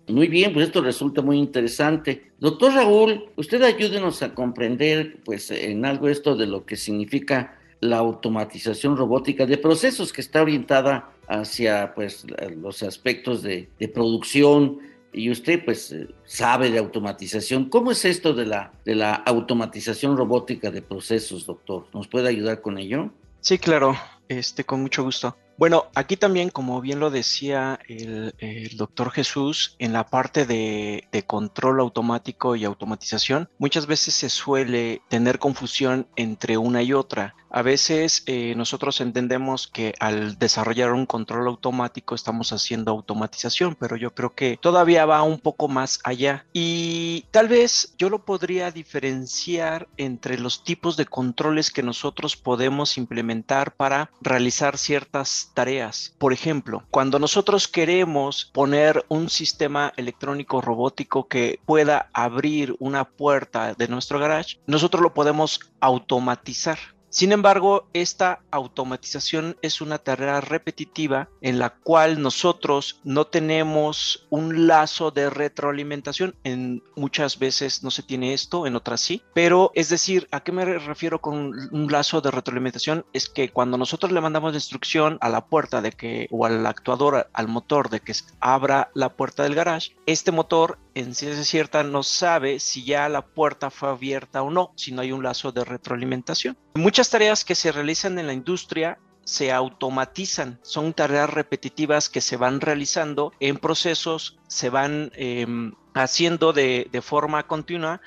[0.07, 2.31] Muy bien, pues esto resulta muy interesante.
[2.39, 7.97] Doctor Raúl, usted ayúdenos a comprender pues en algo esto de lo que significa la
[7.97, 12.25] automatización robótica de procesos que está orientada hacia pues
[12.61, 14.79] los aspectos de, de producción,
[15.13, 17.69] y usted pues eh, sabe de automatización.
[17.69, 21.87] ¿Cómo es esto de la, de la automatización robótica de procesos, doctor?
[21.93, 23.11] ¿Nos puede ayudar con ello?
[23.41, 23.95] Sí, claro,
[24.27, 25.35] este, con mucho gusto.
[25.57, 28.33] Bueno, aquí también, como bien lo decía el,
[28.77, 35.37] doctor Jesús, en la parte de, control automático y automatización, muchas veces se suele tener
[35.37, 37.35] confusión entre una y otra.
[37.53, 43.97] A veces eh, nosotros entendemos que al desarrollar un control automático estamos haciendo automatización, pero
[43.97, 46.45] yo creo que todavía va un poco más allá.
[46.53, 52.97] Y tal vez yo lo podría diferenciar entre los tipos de controles que nosotros podemos
[52.97, 56.15] implementar para realizar ciertas tareas.
[56.17, 63.73] Por ejemplo, cuando nosotros queremos poner un sistema electrónico robótico que pueda abrir una puerta
[63.73, 66.79] de nuestro garage, nosotros lo podemos automatizar.
[67.11, 74.65] Sin embargo, esta automatización es una tarea repetitiva en la cual nosotros no tenemos un
[74.65, 76.35] lazo de retroalimentación.
[76.45, 79.21] En muchas veces no se tiene esto, en otras sí.
[79.33, 83.05] Pero es decir, ¿a qué me refiero con un lazo de retroalimentación?
[83.11, 86.65] Es que cuando nosotros le mandamos la instrucción a la puerta de que o al
[86.65, 91.83] actuador, al motor de que abra la puerta del garage, este motor en ciencia cierta
[91.83, 95.51] no sabe si ya la puerta fue abierta o no, si no hay un lazo
[95.51, 96.57] de retroalimentación.
[96.73, 102.37] Muchas tareas que se realizan en la industria se automatizan, son tareas repetitivas que se
[102.37, 108.01] van realizando en procesos, se van em, haciendo de, forma continua,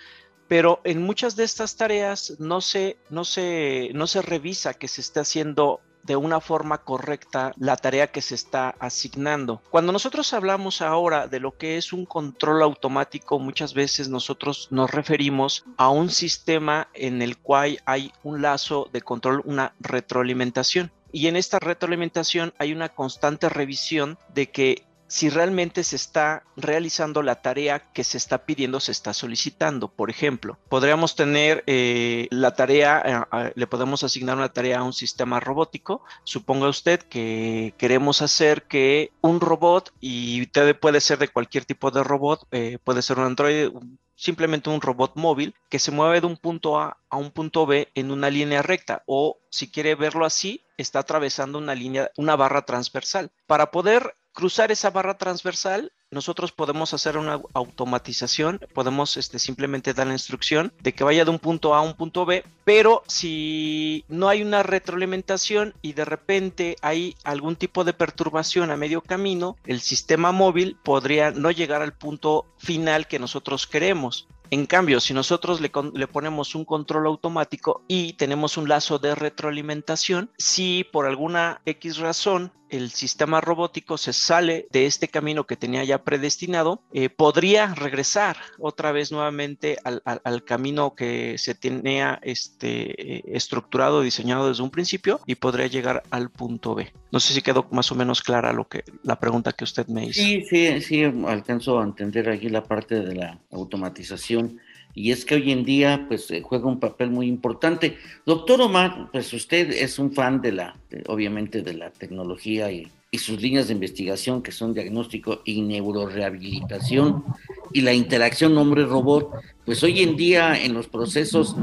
[0.48, 5.00] pero en muchas de estas tareas no se, no se, no se revisa que se
[5.00, 9.62] esté haciendo de una forma correcta la tarea que se está asignando.
[9.70, 14.90] Cuando nosotros hablamos ahora de lo que es un control automático, muchas veces nosotros nos
[14.90, 20.92] referimos a un sistema en el cual hay un lazo de control, una retroalimentación.
[21.12, 24.84] Y en esta retroalimentación hay una constante revisión de que
[25.14, 29.86] si realmente se está realizando la tarea que se está pidiendo, se está solicitando.
[29.86, 34.92] Por ejemplo, podríamos tener eh, la tarea, eh, le podemos asignar una tarea a un
[34.92, 36.02] sistema robótico.
[36.24, 40.46] Suponga usted que queremos hacer que un robot, y
[40.80, 43.70] puede ser de cualquier tipo de robot, eh, puede ser un androide,
[44.16, 47.88] simplemente un robot móvil que se mueve de un punto A a un punto B
[47.94, 52.62] en una línea recta o si quiere verlo así, está atravesando una línea, una barra
[52.62, 53.30] transversal.
[53.46, 60.06] Para poder cruzar esa barra transversal, nosotros podemos hacer una automatización, podemos este, simplemente dar
[60.06, 64.04] la instrucción de que vaya de un punto A a un punto B, pero si
[64.08, 69.56] no hay una retroalimentación y de repente hay algún tipo de perturbación a medio camino,
[69.64, 74.28] el sistema móvil podría no llegar al punto final que nosotros queremos.
[74.50, 75.70] En cambio, si nosotros le,
[76.06, 82.52] ponemos un control automático y tenemos un lazo de retroalimentación, si por alguna X razón
[82.76, 88.36] el sistema robótico se sale de este camino que tenía ya predestinado, eh, podría regresar
[88.58, 95.20] otra vez nuevamente al, camino que se tenía este, eh, estructurado, diseñado desde un principio
[95.26, 96.92] y podría llegar al punto B.
[97.12, 100.06] No sé si quedó más o menos clara lo que, la pregunta que usted me
[100.06, 100.20] hizo.
[100.20, 104.60] Sí, sí, sí, alcanzo a entender aquí la parte de la automatización
[104.94, 107.96] y es que hoy en día pues eh, juega un papel muy importante.
[108.24, 110.76] Doctor Omar, pues usted es un fan de la,
[111.06, 117.24] obviamente de la tecnología y, y, sus líneas de investigación que son diagnóstico y neurorehabilitación
[117.72, 119.30] y la interacción hombre-robot,
[119.64, 121.56] pues hoy en día en los procesos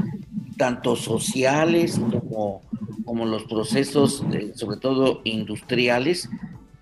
[0.56, 2.62] tanto sociales como,
[3.04, 6.28] como los procesos, eh, sobre todo industriales,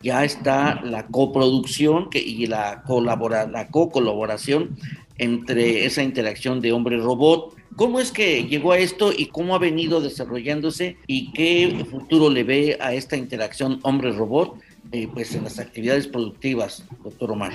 [0.02, 4.76] ya está la coproducción que, y la, colabora, la co-colaboración
[5.20, 7.54] entre esa interacción de hombre-robot.
[7.76, 12.42] ¿Cómo es que llegó a esto y cómo ha venido desarrollándose y qué futuro le
[12.42, 14.54] ve a esta interacción hombre-robot
[14.92, 17.52] eh, pues en las actividades productivas, doctor Omar?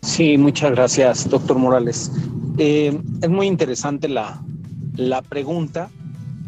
[0.00, 2.10] Sí, muchas gracias, doctor Morales.
[2.56, 4.42] Eh, es muy interesante la,
[4.96, 5.90] la pregunta.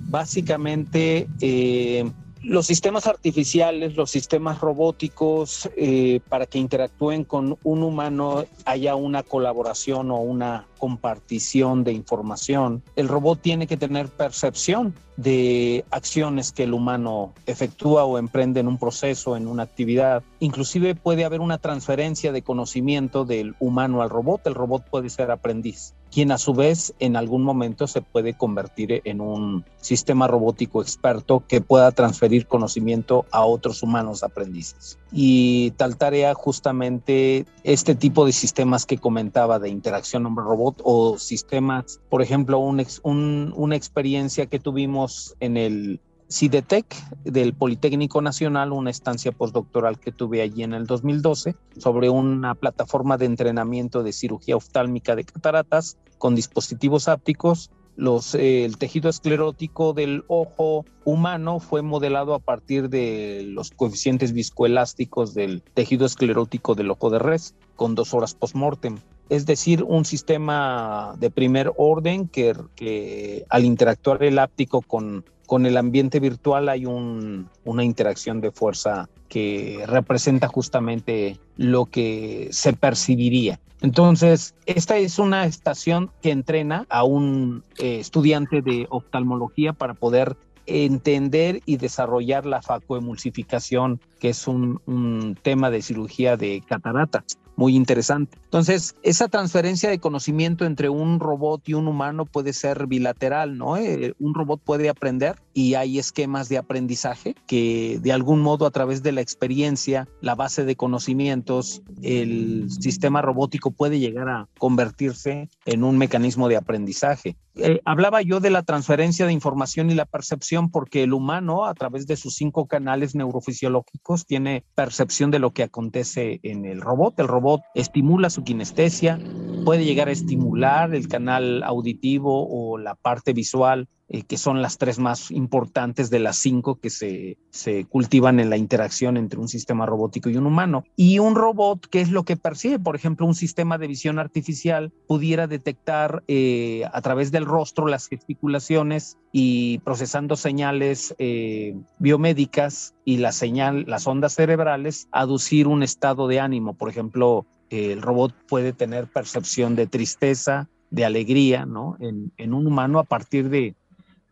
[0.08, 2.10] Básicamente, eh,
[2.46, 9.24] los sistemas artificiales, los sistemas robóticos, eh, para que interactúen con un humano, haya una
[9.24, 16.64] colaboración o una compartición de información, el robot tiene que tener percepción de acciones que
[16.64, 20.22] el humano efectúa o emprende en un proceso, en una actividad.
[20.38, 24.46] Inclusive puede haber una transferencia de conocimiento del humano al robot.
[24.46, 29.02] El robot puede ser aprendiz, quien a su vez en algún momento se puede convertir
[29.04, 34.98] en un sistema robótico experto que pueda transferir conocimiento a otros humanos aprendices.
[35.12, 42.00] Y tal tarea justamente este tipo de sistemas que comentaba de interacción hombre-robot o sistemas,
[42.08, 46.86] por ejemplo, una experiencia que tuvimos en el CIDETEC
[47.24, 53.16] del Politécnico Nacional, una estancia postdoctoral que tuve allí en el 2012 sobre una plataforma
[53.16, 57.70] de entrenamiento de cirugía oftálmica de cataratas con dispositivos ápticos.
[57.96, 64.32] Los, eh, el tejido esclerótico del ojo humano fue modelado a partir de los coeficientes
[64.32, 70.04] viscoelásticos del tejido esclerótico del ojo de res, con dos horas post-mortem es decir, un
[70.04, 76.84] sistema de primer orden que, al interactuar el áptico con, con el ambiente virtual hay
[76.86, 83.60] una interacción de fuerza que representa justamente lo que se percibiría.
[83.80, 90.36] Entonces, esta es una estación que entrena a un eh, estudiante de oftalmología para poder
[90.66, 97.74] entender y desarrollar la facoemulsificación, que es un, un tema de cirugía de cataratas muy
[97.74, 98.38] interesante.
[98.44, 103.76] Entonces, esa transferencia de conocimiento entre un robot y un humano puede ser bilateral, ¿no?
[103.76, 108.70] Eh, un robot puede aprender y hay esquemas de aprendizaje que de algún modo a
[108.70, 115.48] través de la experiencia, la base de conocimientos, el sistema robótico puede llegar a convertirse
[115.64, 117.36] en un mecanismo de aprendizaje.
[117.58, 121.72] Eh, hablaba yo de la transferencia de información y la percepción porque el humano a
[121.72, 127.18] través de sus cinco canales neurofisiológicos tiene percepción de lo que acontece en el robot.
[127.18, 129.18] El robot estimula su kinestesia,
[129.64, 134.78] puede llegar a estimular el canal auditivo o la parte visual eh, que son las
[134.78, 139.48] tres más importantes de las cinco que se, se, cultivan en la interacción entre un
[139.48, 140.84] sistema robótico y un humano.
[140.94, 142.78] Y un robot, ¿qué es lo que percibe?
[142.78, 148.06] Por ejemplo, un sistema de visión artificial pudiera detectar eh, a través del rostro las
[148.06, 156.28] gesticulaciones y procesando señales eh, biomédicas y la señal, las ondas cerebrales, aducir un estado
[156.28, 156.74] de ánimo.
[156.74, 161.96] Por ejemplo, el robot puede tener percepción de tristeza, de alegría, ¿no?
[161.98, 163.74] En, en un humano a partir de,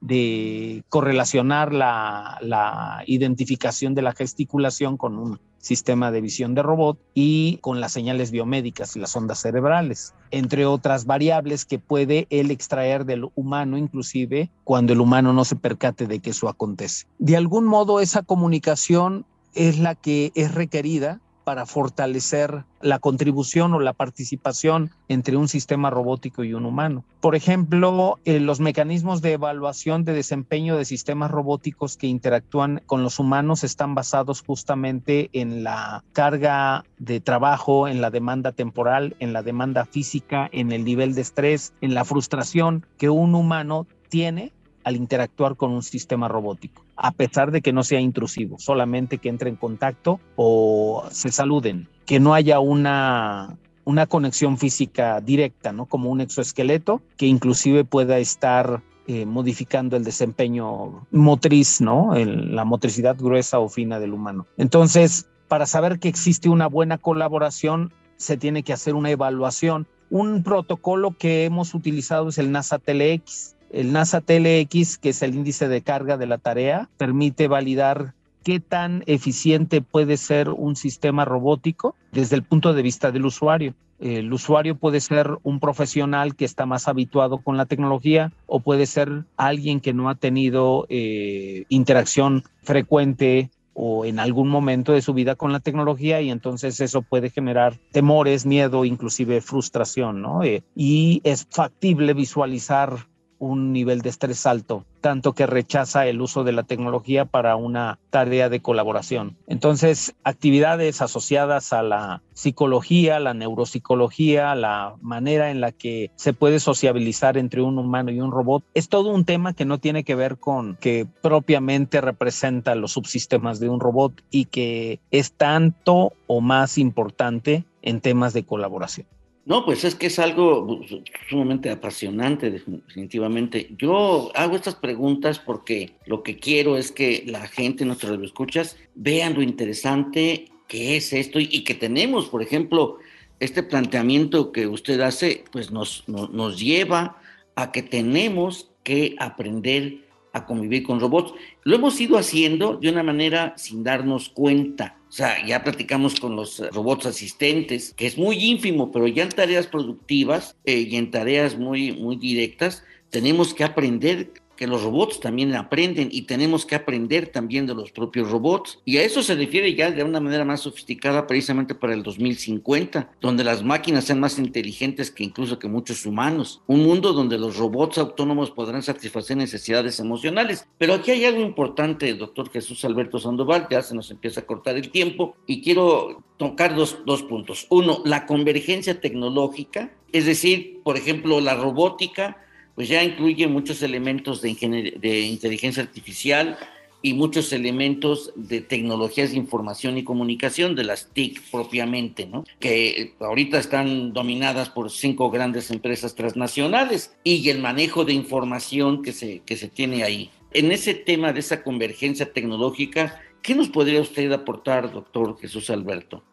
[0.05, 7.57] de correlacionar la, identificación de la gesticulación con un sistema de visión de robot y
[7.63, 13.07] con las señales biomédicas y las ondas cerebrales, entre otras variables que puede él extraer
[13.07, 17.07] del humano, inclusive cuando el humano no se percate de que eso acontece.
[17.19, 19.25] De algún modo esa comunicación
[19.55, 25.91] es la que es requerida para fortalecer la contribución o la participación entre un sistema
[25.91, 27.05] robótico y un humano.
[27.21, 33.03] Por ejemplo, eh, los mecanismos de evaluación de desempeño de sistemas robóticos que interactúan con
[33.03, 39.33] los humanos están basados justamente en la carga de trabajo, en la demanda temporal, en
[39.33, 44.53] la demanda física, en el nivel de estrés, en la frustración que un humano tiene
[44.85, 49.29] al interactuar con un sistema robótico, a pesar de que no sea intrusivo, solamente que
[49.29, 55.87] entre en contacto o se saluden, que no haya una, una conexión física directa, ¿no?
[55.87, 62.15] Como un exoesqueleto que inclusive pueda estar eh, modificando el desempeño motriz, ¿no?
[62.15, 64.47] la motricidad gruesa o fina del humano.
[64.57, 69.87] Entonces, para saber que existe una buena colaboración, se tiene que hacer una evaluación.
[70.09, 75.35] Un protocolo que hemos utilizado es el NASA TeleX el NASA TLX, que es el
[75.35, 78.15] índice de carga de la tarea, permite validar
[78.45, 83.75] qué tan eficiente puede ser un sistema robótico desde el punto de vista del usuario.
[83.99, 88.87] El usuario puede ser un profesional que está más habituado con la tecnología o puede
[88.87, 95.15] ser alguien que no ha tenido eh, interacción frecuente o en algún momento de su
[95.15, 100.45] vida con la tecnología y entonces eso puede generar temores, miedo, inclusive frustración, ¿no?
[100.45, 103.07] Eh, y es factible visualizar
[103.45, 107.99] un nivel de estrés alto, tanto que rechaza el uso de la tecnología para una
[108.11, 109.37] tarea de colaboración.
[109.47, 116.59] Entonces, actividades asociadas a la psicología, la neuropsicología, la manera en la que se puede
[116.59, 120.15] sociabilizar entre un humano y un robot, es todo un tema que no tiene que
[120.15, 126.41] ver con que propiamente representa los subsistemas de un robot y que es tanto o
[126.41, 129.07] más importante en temas de colaboración.
[129.47, 130.81] No, pues es que es algo
[131.29, 133.75] sumamente apasionante, definitivamente.
[133.77, 139.35] Yo hago estas preguntas porque lo que quiero es que la gente, nuestros escuchas, vean
[139.35, 142.99] lo interesante que es esto y, que tenemos, por ejemplo,
[143.39, 147.21] este planteamiento que usted hace, pues nos, nos lleva
[147.55, 151.35] a que tenemos que aprender a convivir con robots.
[151.65, 154.97] Lo hemos ido haciendo de una manera sin darnos cuenta.
[155.15, 159.29] O sea, ya platicamos con los robots asistentes, que es muy ínfimo, pero ya en
[159.29, 164.33] tareas productivas eh, y en tareas muy, muy directas, tenemos que aprender
[164.65, 168.79] que los robots también aprenden y tenemos que aprender también de los propios robots.
[168.87, 173.11] Y a eso se refiere ya de una manera más sofisticada precisamente para el 2050,
[173.21, 176.63] donde las máquinas sean más inteligentes que incluso que muchos humanos.
[176.67, 180.67] Un mundo donde los robots autónomos podrán satisfacer necesidades emocionales.
[180.79, 184.77] Pero aquí hay algo importante, doctor Jesús Alberto Sandoval, ya se nos empieza a cortar
[184.77, 187.67] el tiempo y quiero tocar dos, dos puntos.
[187.69, 192.39] Uno, la convergencia tecnológica, es decir, por ejemplo, la robótica
[192.75, 196.57] pues ya incluye muchos elementos de, de inteligencia artificial
[197.05, 202.45] y muchos elementos de tecnologías de información y comunicación, de las TIC propiamente, ¿no?
[202.59, 209.13] que ahorita están dominadas por cinco grandes empresas transnacionales y el manejo de información que
[209.13, 210.31] se, que se tiene ahí.
[210.55, 216.25] En ese tema de esa convergencia tecnológica, ¿qué nos podría usted aportar, doctor Jesús Alberto?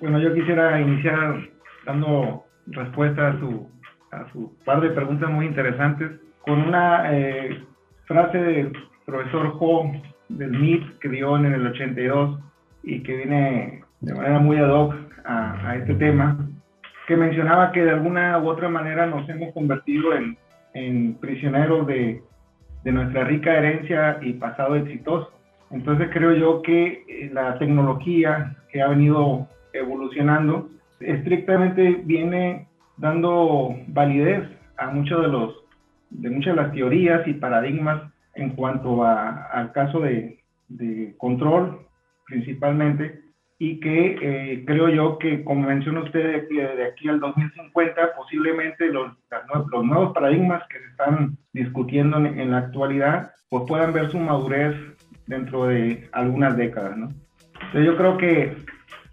[0.00, 1.50] Bueno, yo quisiera iniciar
[1.84, 3.66] dando respuesta a su
[4.14, 6.10] a su par de preguntas muy interesantes
[6.42, 7.62] con una eh,
[8.06, 8.72] frase del
[9.04, 9.92] profesor Ho
[10.28, 12.40] del MIT que dio en el 82
[12.82, 14.94] y que viene de manera muy ad hoc
[15.24, 16.36] a, este tema,
[17.06, 20.36] que mencionaba que de alguna u otra manera nos hemos convertido en,
[20.74, 22.22] en prisioneros de,
[22.84, 25.32] de nuestra rica herencia y pasado exitoso.
[25.70, 30.68] Entonces creo yo que eh, la tecnología que ha venido evolucionando
[31.00, 35.64] estrictamente viene dando validez a muchos de los
[36.10, 38.02] de muchas de las teorías y paradigmas
[38.34, 40.40] en cuanto al caso de,
[41.18, 41.86] control
[42.26, 43.20] principalmente
[43.58, 49.12] y que eh, creo yo que, como menciona usted, de aquí, al 2050, posiblemente los,
[49.70, 54.74] los nuevos paradigmas que se están discutiendo en, la actualidad, pues puedan ver su madurez
[55.26, 57.08] dentro de algunas décadas, ¿no?
[57.54, 58.56] Entonces yo creo que,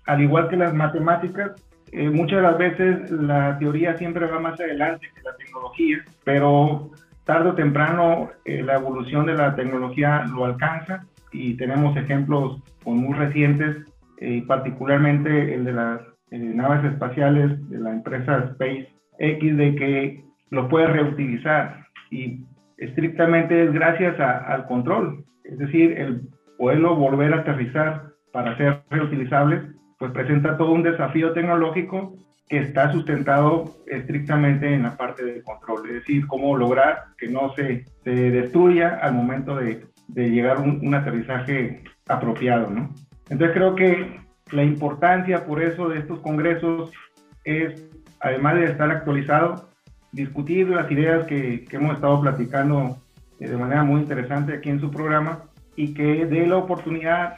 [0.08, 1.52] al igual que las matemáticas,
[1.92, 6.92] eh, muchas de las veces la teoría siempre va más adelante que la tecnología, pero
[7.26, 13.14] tarde o temprano eh, la evolución de la tecnología lo alcanza y tenemos ejemplos muy
[13.14, 13.78] recientes
[14.24, 20.70] eh, particularmente el de las eh, naves espaciales de la empresa SpaceX, de que lo
[20.70, 22.46] puede reutilizar y
[22.78, 26.22] estrictamente es gracias al control, es decir, el
[26.60, 29.64] poderlo volver a aterrizar para ser reutilizables,
[30.02, 32.16] pues presenta todo un desafío tecnológico
[32.49, 37.54] que está sustentado estrictamente en la parte del control, es decir, cómo lograr que no
[37.54, 42.89] se, se destruya al momento de, de llegar un, un aterrizaje apropiado, ¿no?
[43.30, 44.20] Entonces creo que
[44.52, 46.91] la importancia por eso de estos congresos
[47.43, 47.88] es,
[48.22, 49.70] además de estar actualizado,
[50.12, 52.97] discutir las ideas que, hemos estado platicando
[53.39, 55.43] eh, de manera muy interesante aquí en su programa
[55.76, 57.36] y que dé la oportunidad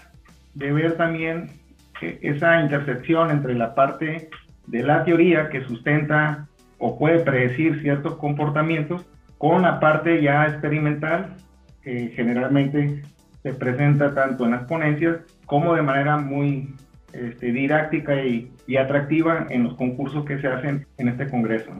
[0.54, 1.50] de ver también
[2.22, 4.30] esa intersección entre la parte
[4.68, 6.48] de la teoría que sustenta
[6.78, 9.06] o puede predecir ciertos comportamientos
[9.38, 11.36] con la parte ya experimental
[11.82, 13.04] que generalmente
[13.42, 16.74] se presenta tanto en las ponencias como de manera muy
[17.12, 21.72] este, didáctica y, atractiva en los concursos que se hacen en este Congreso.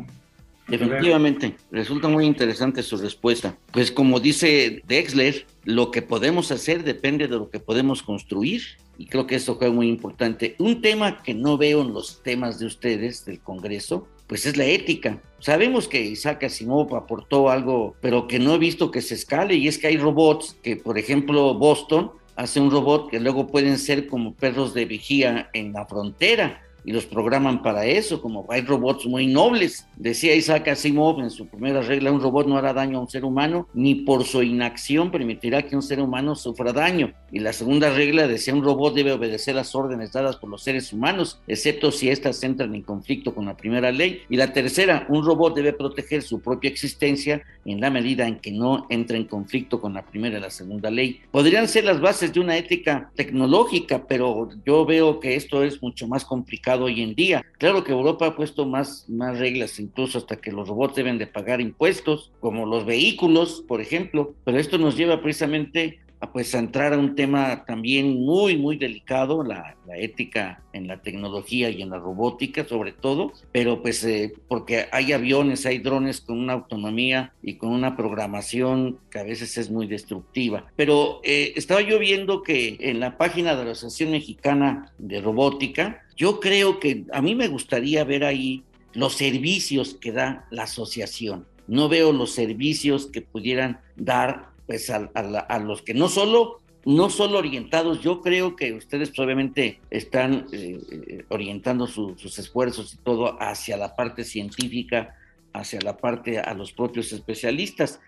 [0.68, 3.56] Definitivamente, resulta muy interesante su respuesta.
[3.72, 8.62] Pues como dice Dexler, lo que podemos hacer depende de lo que podemos construir
[8.98, 10.56] y creo que eso fue muy importante.
[10.60, 14.66] Un tema que no veo en los temas de ustedes del Congreso, pues es la
[14.66, 15.22] ética.
[15.40, 19.68] Sabemos que Isaac Asimov aportó algo, pero que no he visto que se escale y
[19.68, 24.08] es que hay robots que, por ejemplo, Boston hace un robot que luego pueden ser
[24.08, 29.06] como perros de vigía en la frontera y los programan para eso, como hay robots
[29.06, 29.88] muy nobles.
[29.96, 33.26] Decía Isaac Asimov en su primera regla, un robot no hará daño a un ser
[33.26, 37.14] humano, ni por su inacción permitirá que un ser humano sufra daño.
[37.32, 40.94] Y la segunda regla decía, un robot debe obedecer las órdenes dadas por los seres
[40.94, 44.22] humanos, excepto si éstas entran en conflicto con la primera ley.
[44.30, 48.52] Y la tercera, un robot debe proteger su propia existencia en la medida en que
[48.52, 51.22] no entre en conflicto con la primera y la segunda ley.
[51.32, 56.08] Podrían ser las bases de una ética tecnológica, pero yo veo que esto es mucho
[56.08, 57.46] más complicado hoy en día.
[57.58, 61.28] Claro que Europa ha puesto más, más reglas, incluso hasta que los robots deben de
[61.28, 66.00] pagar impuestos, como los vehículos, por ejemplo, pero esto nos lleva precisamente
[66.32, 71.70] pues a entrar a un tema también muy, muy delicado, la, ética en la tecnología
[71.70, 76.40] y en la robótica sobre todo, pero pues eh, porque hay aviones, hay drones con
[76.40, 80.66] una autonomía y con una programación que a veces es muy destructiva.
[80.76, 86.04] Pero eh, estaba yo viendo que en la página de la Asociación Mexicana de Robótica,
[86.16, 88.64] yo creo que a mí me gustaría ver ahí
[88.94, 91.46] los servicios que da la asociación.
[91.68, 97.38] No veo los servicios que pudieran dar pues a, los que no solo no solo
[97.38, 103.78] orientados, yo creo que ustedes probablemente están eh, eh, orientando sus esfuerzos y todo hacia
[103.78, 105.16] la parte científica,
[105.54, 108.02] hacia la parte a los propios especialistas.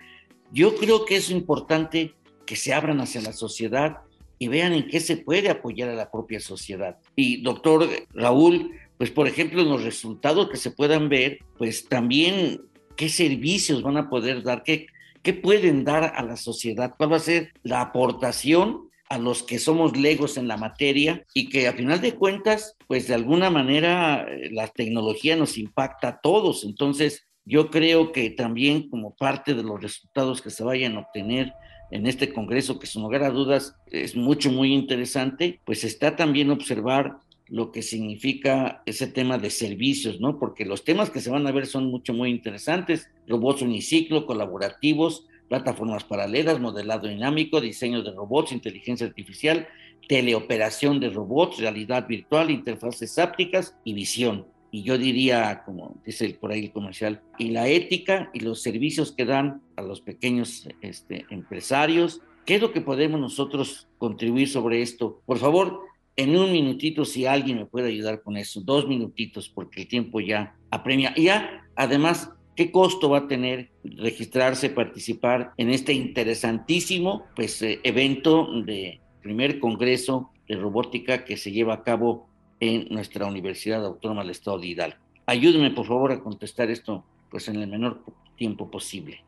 [0.52, 4.00] Yo creo que es importante que se abran hacia la sociedad
[4.40, 6.98] y vean en qué se puede apoyar a la propia sociedad.
[7.16, 12.62] Y doctor Raúl, pues por ejemplo, en los resultados que se puedan ver, pues también
[12.96, 14.88] qué servicios van a poder dar, qué,
[15.26, 16.94] ¿Qué pueden dar a la sociedad?
[16.96, 21.50] ¿Cuál va a ser la aportación a los que somos legos en la materia y
[21.50, 26.22] que a final de cuentas, pues de alguna manera eh, la tecnología nos impacta a
[26.22, 26.64] todos.
[26.64, 31.54] Entonces, yo creo que también como parte de los resultados que se vayan a obtener
[31.90, 36.52] en este Congreso, que sin lugar a dudas es mucho, muy interesante, pues está también
[36.52, 37.18] observar
[37.48, 40.40] lo que significa ese tema de servicios, ¿no?
[40.40, 43.10] Porque los temas que se van a ver son mucho, muy interesantes.
[43.28, 49.68] Robots uniciclo, colaborativos, plataformas paralelas, modelado dinámico, diseño de robots, inteligencia artificial,
[50.08, 54.48] teleoperación de robots, realidad virtual, interfaces ápticas y visión.
[54.72, 59.12] Y yo diría, como dice por ahí el comercial, y la ética y los servicios
[59.12, 62.22] que dan a los pequeños este, empresarios.
[62.46, 65.22] ¿Qué es lo que podemos nosotros contribuir sobre esto?
[65.26, 65.80] Por favor,
[66.18, 70.20] en un minutito, si alguien me puede ayudar con eso, dos minutitos, porque el tiempo
[70.20, 71.14] ya apremia.
[71.16, 77.80] Y ya, además, ¿qué costo va a tener registrarse, participar en este interesantísimo pues, eh,
[77.84, 84.22] evento de primer congreso de robótica que se lleva a cabo en nuestra Universidad Autónoma
[84.22, 84.98] del Estado de Hidalgo?
[85.26, 88.00] Ayúdenme, por favor, a contestar esto pues, en el menor
[88.38, 89.22] tiempo posible.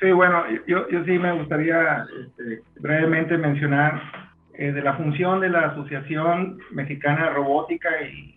[0.00, 5.48] Sí, bueno, yo, yo sí me gustaría este, brevemente mencionar eh, de la función de
[5.48, 8.36] la Asociación Mexicana de Robótica y,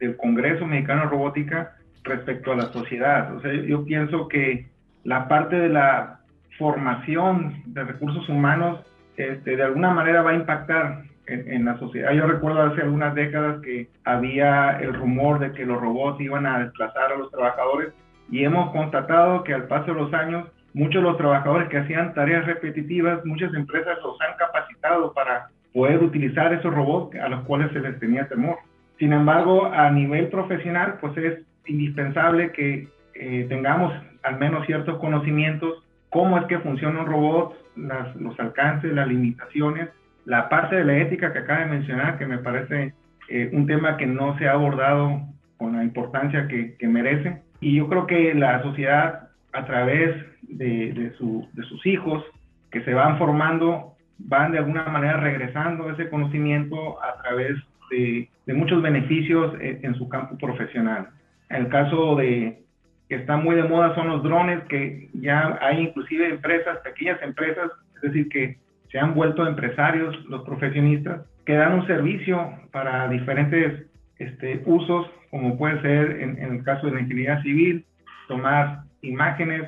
[0.00, 3.34] del Congreso Mexicano de Robótica respecto a la sociedad.
[3.36, 4.66] O sea, yo pienso que
[5.04, 6.20] la parte de la
[6.58, 8.80] formación de recursos humanos
[9.16, 12.12] este, de alguna manera va a impactar en, la sociedad.
[12.12, 16.60] Yo recuerdo hace algunas décadas que había el rumor de que los robots iban a
[16.60, 17.92] desplazar a los trabajadores
[18.30, 20.48] y hemos constatado que al paso de los años
[20.78, 26.00] muchos de los trabajadores que hacían tareas repetitivas, muchas empresas los han capacitado para poder
[26.04, 28.58] utilizar esos robots a los cuales se les tenía temor.
[28.96, 35.82] Sin embargo, a nivel profesional, pues es indispensable que eh, tengamos al menos ciertos conocimientos,
[36.10, 39.88] cómo es que funciona un robot, los alcances, las limitaciones,
[40.26, 42.94] la parte de la ética que acaba de mencionar, que me parece
[43.28, 45.22] eh, un tema que no se ha abordado
[45.56, 47.42] con la importancia que, que merece.
[47.60, 49.27] Y yo creo que la sociedad,
[49.58, 52.24] a través de, sus hijos
[52.70, 57.56] que se van formando, van de alguna manera regresando ese conocimiento a través
[57.90, 61.08] de, muchos beneficios en, su campo profesional.
[61.50, 62.62] El caso de
[63.08, 67.70] que está muy de moda son los drones, que ya hay inclusive empresas, pequeñas empresas,
[67.96, 68.58] es decir, que
[68.90, 73.86] se han vuelto empresarios, los profesionistas, que dan un servicio para diferentes
[74.18, 77.84] este, usos, como puede ser en, en el caso de la ingeniería civil,
[78.28, 79.62] tomar imágenes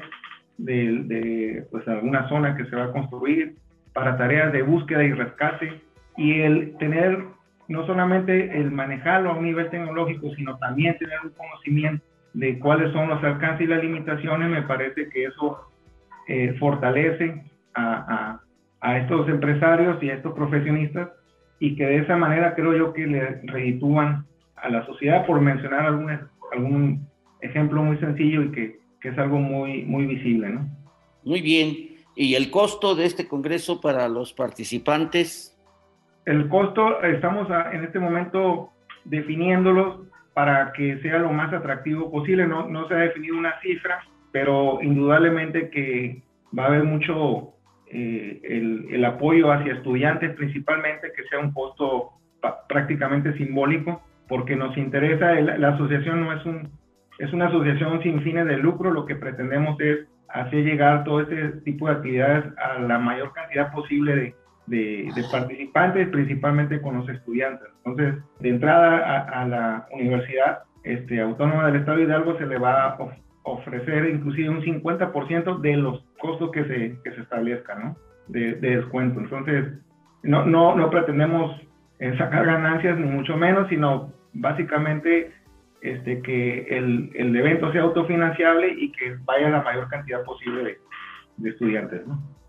[0.58, 3.56] de, pues, alguna zona que se va a construir,
[3.92, 5.80] para tareas de búsqueda y rescate,
[6.16, 7.24] y el tener
[7.68, 12.04] no solamente el manejarlo a un nivel tecnológico, sino también tener un conocimiento
[12.34, 15.68] de cuáles son los alcances y las limitaciones, me parece que eso
[16.26, 18.40] eh, fortalece a,
[18.80, 21.10] a, estos empresarios y a estos profesionistas
[21.60, 24.26] y que de esa manera creo yo que le reditúan
[24.56, 26.10] a la sociedad, por mencionar algún,
[26.52, 27.06] algún
[27.40, 30.68] ejemplo muy sencillo y que que es algo muy, muy visible, ¿no?
[31.24, 31.90] Muy bien.
[32.14, 35.56] ¿Y el costo de este congreso para los participantes?
[36.26, 38.70] El costo, estamos en este momento
[39.04, 42.46] definiéndolo para que sea lo más atractivo posible.
[42.46, 46.22] No, no se ha definido una cifra, pero indudablemente que
[46.56, 47.54] va a haber mucho
[47.86, 52.12] eh, el, el, apoyo hacia estudiantes principalmente, que sea un costo
[52.68, 56.70] prácticamente simbólico, porque nos interesa, la asociación no es un
[57.20, 61.48] es una asociación sin fines de lucro, lo que pretendemos es hacer llegar todo este
[61.64, 64.34] tipo de actividades a la mayor cantidad posible
[64.66, 67.68] de, participantes, principalmente con los estudiantes.
[67.84, 72.86] Entonces, de entrada a, la Universidad este, Autónoma del Estado de Hidalgo se le va
[72.86, 72.98] a
[73.42, 77.96] ofrecer inclusive un 50% de los costos que se, que se establezcan, ¿no?
[78.28, 79.20] De, descuento.
[79.20, 79.66] Entonces,
[80.22, 81.60] no, no, no pretendemos
[81.98, 85.32] eh, sacar ganancias, ni mucho menos, sino básicamente
[85.82, 90.78] este, que el, el, evento sea autofinanciable y que vaya la mayor cantidad posible
[91.36, 92.02] de, estudiantes.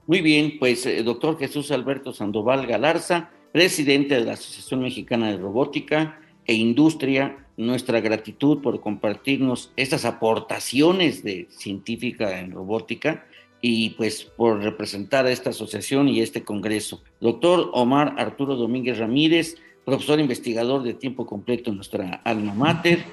[0.05, 5.37] Muy bien, pues eh, doctor Jesús Alberto Sandoval Galarza, presidente de la Asociación Mexicana de
[5.37, 13.25] Robótica e Industria, nuestra gratitud por compartirnos estas aportaciones de científica en robótica
[13.61, 17.03] y pues por representar a esta asociación y este congreso.
[17.19, 19.61] Doctor Omar Arturo Domínguez Ramírez,
[19.91, 23.03] profesor investigador de tiempo completo en nuestra alma mater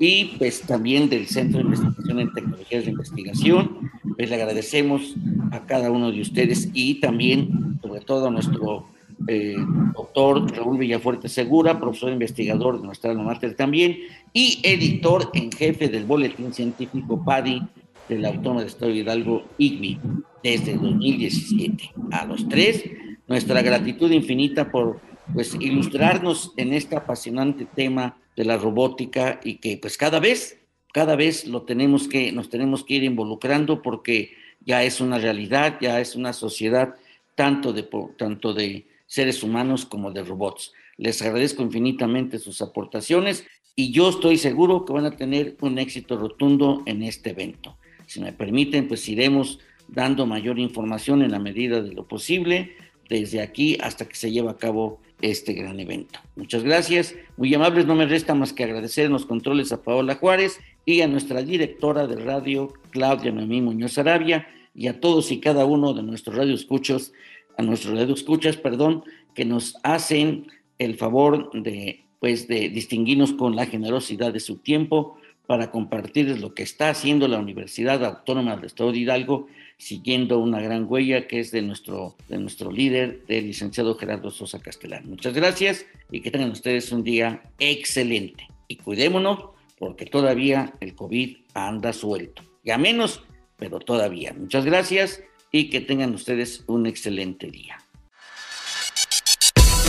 [0.00, 3.92] y pues también del Centro de Investigación en Tecnologías de Investigación.
[4.16, 5.14] Pues le agradecemos
[5.52, 8.88] a cada uno de ustedes y también, sobre todo, a nuestro
[9.28, 9.54] eh,
[9.94, 13.96] doctor Raúl Villafuerte Segura, profesor investigador de nuestra alma mater también
[14.32, 17.62] y editor en jefe del Boletín Científico PADI
[18.08, 20.00] de la Autónoma de Estado de Hidalgo, IGBI,
[20.42, 21.92] desde 2017.
[22.10, 22.82] A los tres,
[23.28, 29.78] nuestra gratitud infinita por pues ilustrarnos en este apasionante tema de la robótica y que
[29.78, 30.60] pues cada vez,
[30.92, 35.78] cada vez lo tenemos que, nos tenemos que ir involucrando porque ya es una realidad,
[35.80, 36.94] ya es una sociedad
[37.34, 40.72] tanto de, tanto de seres humanos como de robots.
[40.96, 43.46] Les agradezco infinitamente sus aportaciones
[43.76, 47.76] y yo estoy seguro que van a tener un éxito rotundo en este evento.
[48.06, 49.58] Si me permiten, pues iremos
[49.88, 52.76] dando mayor información en la medida de lo posible
[53.08, 55.00] desde aquí hasta que se lleve a cabo
[55.30, 56.20] este gran evento.
[56.36, 60.16] Muchas gracias, muy amables, no me resta más que agradecer en los controles a Paola
[60.16, 65.40] Juárez y a nuestra directora de radio, Claudia Noemí Muñoz Arabia, y a todos y
[65.40, 67.12] cada uno de nuestros radioescuchos,
[67.56, 69.04] a nuestros radioescuchas, perdón,
[69.34, 70.48] que nos hacen
[70.78, 75.16] el favor de, pues, de distinguirnos con la generosidad de su tiempo
[75.46, 79.46] para compartirles lo que está haciendo la Universidad Autónoma del Estado de Hidalgo
[79.78, 84.60] siguiendo una gran huella que es de nuestro, de nuestro líder, el licenciado Gerardo Sosa
[84.60, 85.08] Castellán.
[85.08, 88.46] Muchas gracias y que tengan ustedes un día excelente.
[88.68, 92.42] Y cuidémonos porque todavía el COVID anda suelto.
[92.64, 93.22] Ya menos,
[93.56, 94.32] pero todavía.
[94.32, 95.22] Muchas gracias
[95.52, 97.78] y que tengan ustedes un excelente día.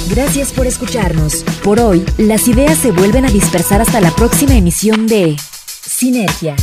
[0.09, 1.43] Gracias por escucharnos.
[1.63, 5.35] Por hoy, las ideas se vuelven a dispersar hasta la próxima emisión de
[5.67, 6.55] Sinergia